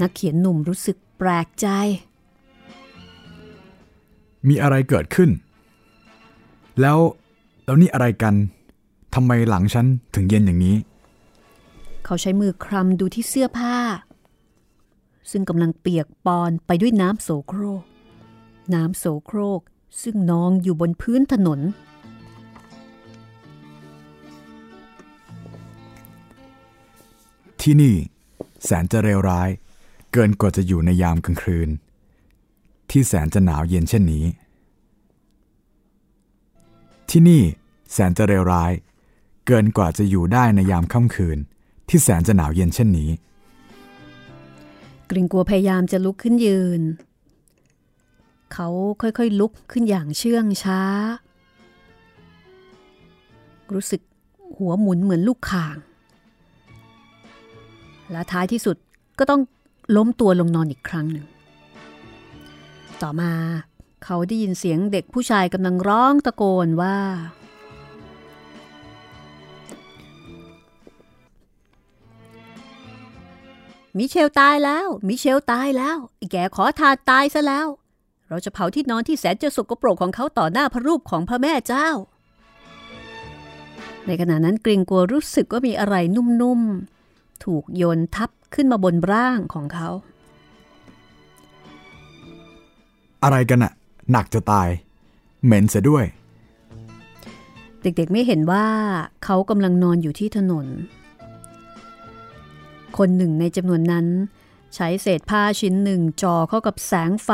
[0.00, 1.68] นักเขียนหนุ่มรู้สึกแปลกใจ
[4.48, 5.30] มีอะไรเกิดขึ้น
[6.80, 6.98] แล้ว
[7.64, 8.34] แล้วนี่อะไรกัน
[9.14, 10.76] ทำไมหลังฉันถึงเย็นอย่างนี้
[12.04, 13.76] เขาใช้มือคลำดูที่เสื้อผ้า
[15.30, 17.84] ซึ่งกำลังเปียกปอนไปด้วยน้ำโสโครก
[18.74, 19.60] น้ำโสโครก
[20.02, 21.60] ซึ่งนองอยู่บนพื้นถนน
[27.60, 27.96] ที่นี่
[28.64, 29.48] แสนจะเลวร้าย
[30.12, 31.68] เกินกว่าจะอยู่ในยามกลางคืน
[32.90, 34.24] ที่แสนจะหนาวเย็นเช่นนี้
[37.10, 37.42] ที่นี่
[37.92, 38.72] แสนจะเลวร้าย
[39.46, 41.38] เกินกว่าจะอยู่ได้ในยามค่ำคืน
[41.88, 43.10] ที่แสนจะหนาวเย็นเช่นนี้
[45.10, 46.82] กริงกัวพยายามจะลุกขึ้นยืน
[48.52, 48.68] เขา
[49.02, 50.82] ค่อยๆลุกขึ้นอย่างเชื่องช้า
[53.74, 54.00] รู้สึก
[54.58, 55.76] หัวหมุนเหมือนลูกข่าง
[58.10, 58.76] และท้ายที่สุด
[59.18, 59.40] ก็ต้อง
[59.96, 61.26] ล้มตัวลงนอนอีกครั้งหนึ่ง
[63.02, 63.32] ต่อมา
[64.06, 66.98] เขาได้ยินเสียงเด็กผู้ชายกำลังร้องตะโกนว่า
[73.98, 77.66] มิเชลตายแล้ว มิเชลตายแล้วไอ้แกขอทานตายซะแล้ว
[78.28, 81.88] เราจะเผาที่นอนที่แสนจะสกปรกของเขาต่อหน้าพระรูปของพระแม่เจ้า
[84.06, 89.88] ในขณะนั้นกริงกลัวรู้สึกว่ามีอะไรนุ่มๆ ถูกโยนทับขึ้นมาบนร่างของเขา
[93.24, 93.72] อะไรกันอะ
[94.10, 94.68] หนักจะตาย
[95.44, 96.04] เหม็นเสียด้วย
[97.82, 98.66] เด็กๆไม่เห็นว่า
[99.24, 100.66] เขากำลังนอนอยู่ที่ถนน
[102.96, 104.06] คนหนึ่งในจำนวนนั้น
[104.74, 107.30] ใช้เศษผ้าชิ้นหนึ่งจ่อเข้ากับแสงไฟ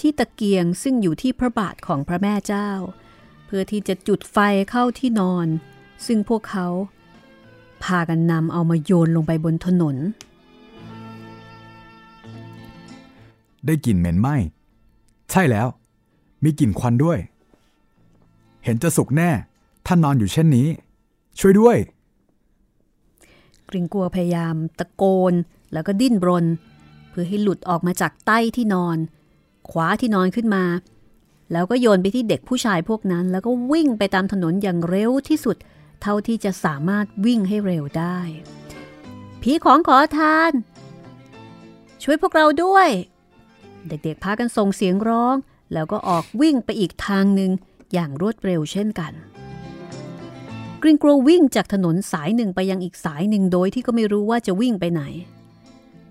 [0.00, 2.70] ที่ตะเกียงซึ่งอยู่ที่พระบาทของพระแม่เจ้า
[3.46, 4.38] เพื่อที่จะจุดไฟ
[4.70, 5.46] เข้าที่นอน
[6.06, 6.66] ซึ่งพวกเขา
[7.84, 9.96] พากันนำเอามาโยนลงไปบนถนน
[13.66, 14.28] ได้กลิ่นเหม็นไหม
[15.30, 15.66] ใช่แล้ว
[16.46, 17.18] มีกลิ่นควันด้วย
[18.64, 19.30] เห็นจะสุกแน่
[19.86, 20.68] ถ้านอนอยู่เช่นนี้
[21.38, 21.76] ช่วยด้วย
[23.68, 25.34] กริงกัวพยายามตะโกน
[25.72, 26.44] แล้วก็ดิ้นรน
[27.08, 28.98] เพื่อให้หลุดออกมาจากใต้ที่นอน
[29.70, 30.64] คว้าที่นอนขึ้นมา
[31.52, 35.56] แล้วก็โยนไปที่เด็กผู้ชายพวกนั้น แล้วก็วิ่งไปตามถนนอย่างเร็วที่สุด
[36.02, 38.18] เท่าที่จะสามารถวิ่งให้เร็วได้
[39.42, 40.52] ผีของขอทาน
[42.02, 42.88] ช่วยพวกเราด้วย
[43.88, 45.36] เด็กๆพากันส่งเสียงร้อง
[45.72, 47.50] แล้วก็ออกวิ่งไปอีกทางหนึ่ง
[47.92, 49.12] อย่างรวดเร็วเช่นกัน
[50.82, 55.02] กริงโกรววิ่งจากถนนสายหนึ่งไปยังอีกสายหนึ่งโดยที่ก็ไม่รู้ว่าจะวิ่งไปไหน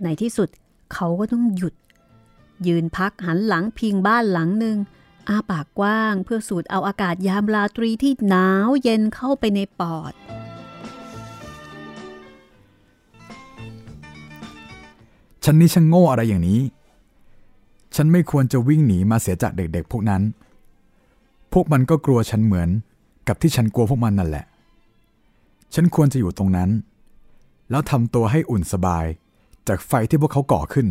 [0.03, 0.49] ในที่สุด
[0.93, 1.73] เขาก็ต้องหยุด
[2.67, 4.77] ยืนพักหันหลังพิงบ้านหลังหนึ่ง
[5.27, 10.13] อ้าปากกว้างเพื่อสูดเอาอากาศยามราตรีที่หนาวเย็นเข้าไปในปอด
[15.43, 16.59] ฉันนี่ช่างโง่อะไรอย่างนี้
[17.95, 20.21] ฉันไม่ควรจะวิ่งหนีมาเสียจากเด็กๆ พวกนั้น
[21.53, 22.69] พวกมันก็กลัวฉันเหมือน
[23.27, 24.45] กับที่ฉันกลัวพวกมันนั่นแหละ
[25.73, 26.69] ฉันควรจะอยู่ตรงนั้น
[27.69, 29.05] แล้วทำตัวให้อุ่นสบาย
[29.67, 30.87] จากไฟที่พวกเขาก่อขึ้น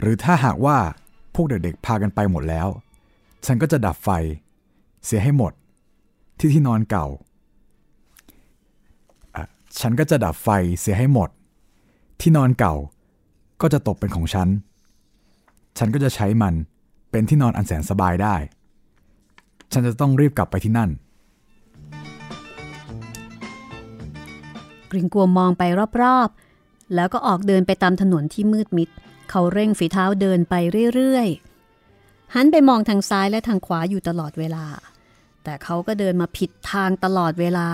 [0.00, 0.76] หรือถ้าหากว่า
[1.34, 2.68] พวกเด็กๆ พากันไปหมดแล้ว
[3.46, 4.10] ฉันก็จะดับไฟ
[5.04, 5.52] เสียให้หมด
[6.38, 7.06] ที่ที่นอนเก่า
[9.80, 10.48] ฉันก็จะดับไฟ
[10.80, 11.30] เสียให้หมด
[12.20, 12.74] ที่นอนเก่า
[13.60, 14.48] ก็จะตกเป็นของฉัน
[15.78, 16.54] ฉันก็จะใช้มัน
[17.10, 18.36] เป็นที่นอนอันแสนสบายได้
[19.72, 20.90] ฉันจะต้องรีบกลับไปที่นั่น
[24.90, 25.62] กริงกัวมองไป
[26.02, 28.88] รอบๆ แล้วก็ออกเดินไปตามถนนที่มืดมิด
[29.30, 30.54] เขาเร่งฝีเท้าเดินไป
[30.94, 34.66] เรื่อยๆ หันไปมองทางซ้ายและทางขวาอยู่ตลอดเวลา
[35.44, 37.70] แต่เขาก็เดินมาผิดทางตลอดเวลา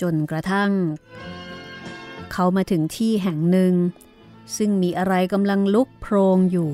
[0.00, 0.70] จนกระทั่ง
[2.32, 3.74] เขามาถึงที่แห่งหนึ่ง
[4.56, 6.72] ซึ่งมีอะไรกำลังลุกโพรงอยู่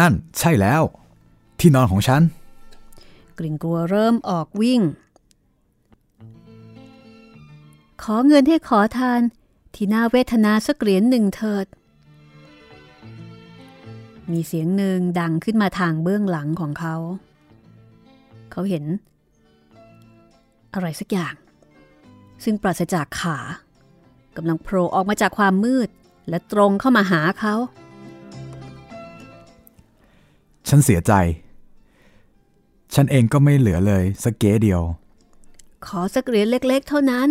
[0.00, 0.82] นั่นใช่แล้ว
[1.58, 2.22] ที่นอนของฉัน
[3.38, 4.80] กริ่งกลัวเริ่มออกวิ่ง
[8.02, 9.20] ขอเงินให้ขอทาน
[9.74, 11.66] ที่น่าเวทนาสักเหรียญหนึ่งเถิด
[14.30, 16.94] มีเสียงหนึ่งดังขึ้นมาทางเบื้องหลังของเขา
[18.50, 18.84] เขาเห็น
[20.74, 21.34] อะไรสักอย่าง
[22.44, 23.38] ซึ่งปราศจากขา
[24.36, 25.88] กำลังโผล่ออกมาจากความมืด
[26.28, 27.54] และตรงเข้ามาหาเขา
[30.68, 31.12] ฉันเสียใจ
[32.94, 34.82] ฉันเองก็ไม่เหลือเลยสักเก๋เดียว
[35.86, 37.28] ขอสักเหรียญเล็ก ๆ เท่านั้น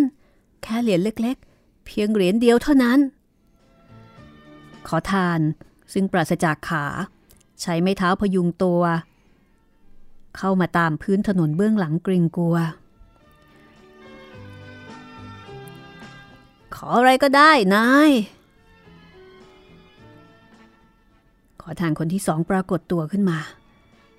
[0.63, 2.99] แค่เหรียญเล็ก ๆ เพียงเหรียญเดียวเท่านั้น
[4.87, 5.39] ขอทาน
[5.93, 6.85] ซึ่งปราศจากขา
[7.61, 8.81] ใช้ไม้เท้าพยุงตัว
[10.37, 12.55] เข้ามาตามพื้นถนนเบื้องหลังกริงกัว
[16.75, 18.11] ขออะไรก็ได้นาย
[21.65, 23.39] ขอทานคนที่สองปรากฏตัวขึ้นมา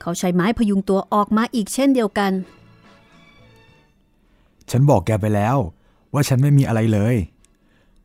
[0.01, 2.33] เขาใช้ไม้พยุงตัวออกมาอีกเช่นเดียวกัน
[4.71, 5.57] ฉันบอกแกไปแล้ว
[6.15, 7.17] ว่าฉันไม่มีอะไรเลย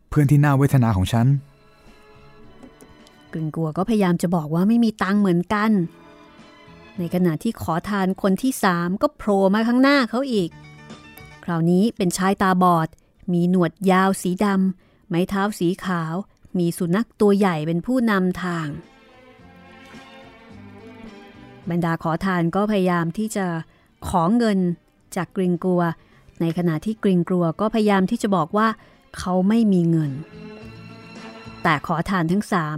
[0.10, 1.28] เพื่อนที่น่าเวทนาของฉัน
[3.34, 5.72] กริงกัวก็พยายามจะบอกว่าไม่มีตังค์เหมือนกัน
[6.98, 10.50] ในขณะที่ขอทานคนที่สามก็โผล่มาข้างหน้าเขาอีก
[11.44, 12.88] คราวนี้เป็นชายตาบอด
[13.34, 16.14] มีหนวดยาวสีดำไม้เท้าสีขาว
[16.58, 18.68] มีสุนัขตัวใหญ่เป็นผู้นำทาง
[21.70, 23.46] บรรดาขอทานก็พยายามที่จะ
[24.08, 24.60] ขอเงิน
[25.16, 25.82] จากกริงกัว
[26.42, 28.68] ในขณะที่กริงกัวก็พยายามที่จะบอกว่า
[29.18, 30.12] เขาไม่มีเงิน
[31.64, 32.78] แต่ขอทานทั้งสาม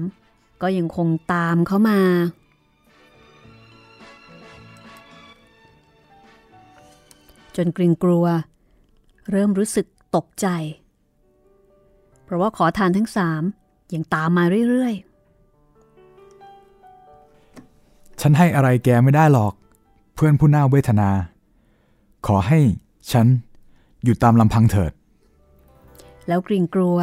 [0.61, 2.01] ก็ยังคงตามเขามา
[7.55, 8.25] จนกริงกลัว
[9.31, 10.47] เริ่มรู้สึกตกใจ
[12.23, 13.43] เพราะว่าขอทานทั้งสาม
[13.93, 15.10] ยังตามมาเรื่อยๆ
[18.21, 19.53] ฉันให้อะไรแกไม่ได้หรอก
[20.15, 21.09] เพื่อนผู้น่าเวทนา
[22.27, 22.59] ขอให้
[23.11, 23.27] ฉัน
[24.03, 24.91] อยู่ตามลำพังเถิด
[26.27, 26.97] แล้วกริ่งกลัว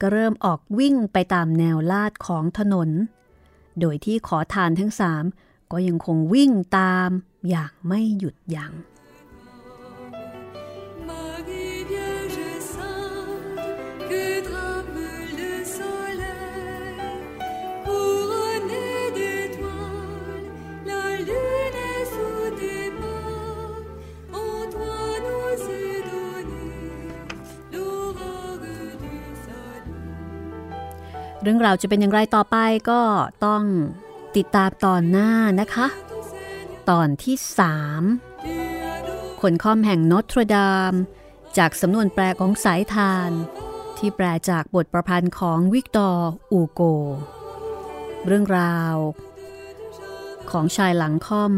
[0.00, 2.88] ก็เริ่มออกวิ่งไปตามแนวลาดของถนน
[3.80, 5.24] โดยที่ขอทานทั้งสาม
[5.72, 7.10] ก็ยังคงวิ่งตาม
[7.48, 8.72] อย่างไม่หยุดยัง้ง
[31.46, 32.56] เรื่องราวจะเป็นอย่างไรต่อไป
[32.90, 33.00] ก็
[33.44, 33.62] ต้อง
[34.36, 35.30] ติดตามตอนหน้า
[35.60, 35.86] นะคะ
[36.90, 37.36] ตอนที่
[38.58, 40.92] 3คนค่อมแห่งนอตรดาม
[41.58, 43.30] จากสำนวนแปลของสายธาร
[43.98, 46.80] ที่แปลจากบทประพันธ์ของวิกตอร์อูโก
[48.26, 48.94] เรื่องราว
[50.50, 51.52] ของชายหลังค่อม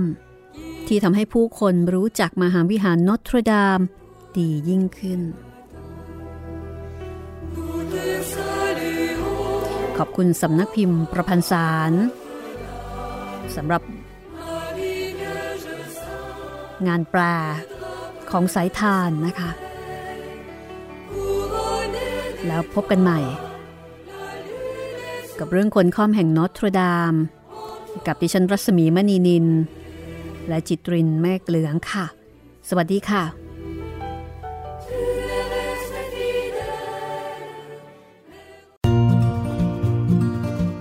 [0.87, 3.81] ที่ทำให้ผู้คนรู้จักมหาวิหารนอตรดาม
[4.37, 5.21] ดียิ่งขึ้น
[9.99, 11.93] ขอบคุณสำนักพิมพ์ประพันธ์สาร
[13.57, 13.83] สำหรับ
[16.87, 17.21] งานแปล
[18.31, 19.51] ของสายทานนะคะ
[22.47, 23.21] แล้วพบกันใหม่
[25.39, 27.15] กับเรื่องคนค่อมแห่งนอตรดาม
[28.07, 29.47] กับดิฉันรัศมีมณีนิน
[30.49, 32.05] และจิตรินแม่เหลืองค่ะ
[32.69, 33.48] สวัสดีค่ะ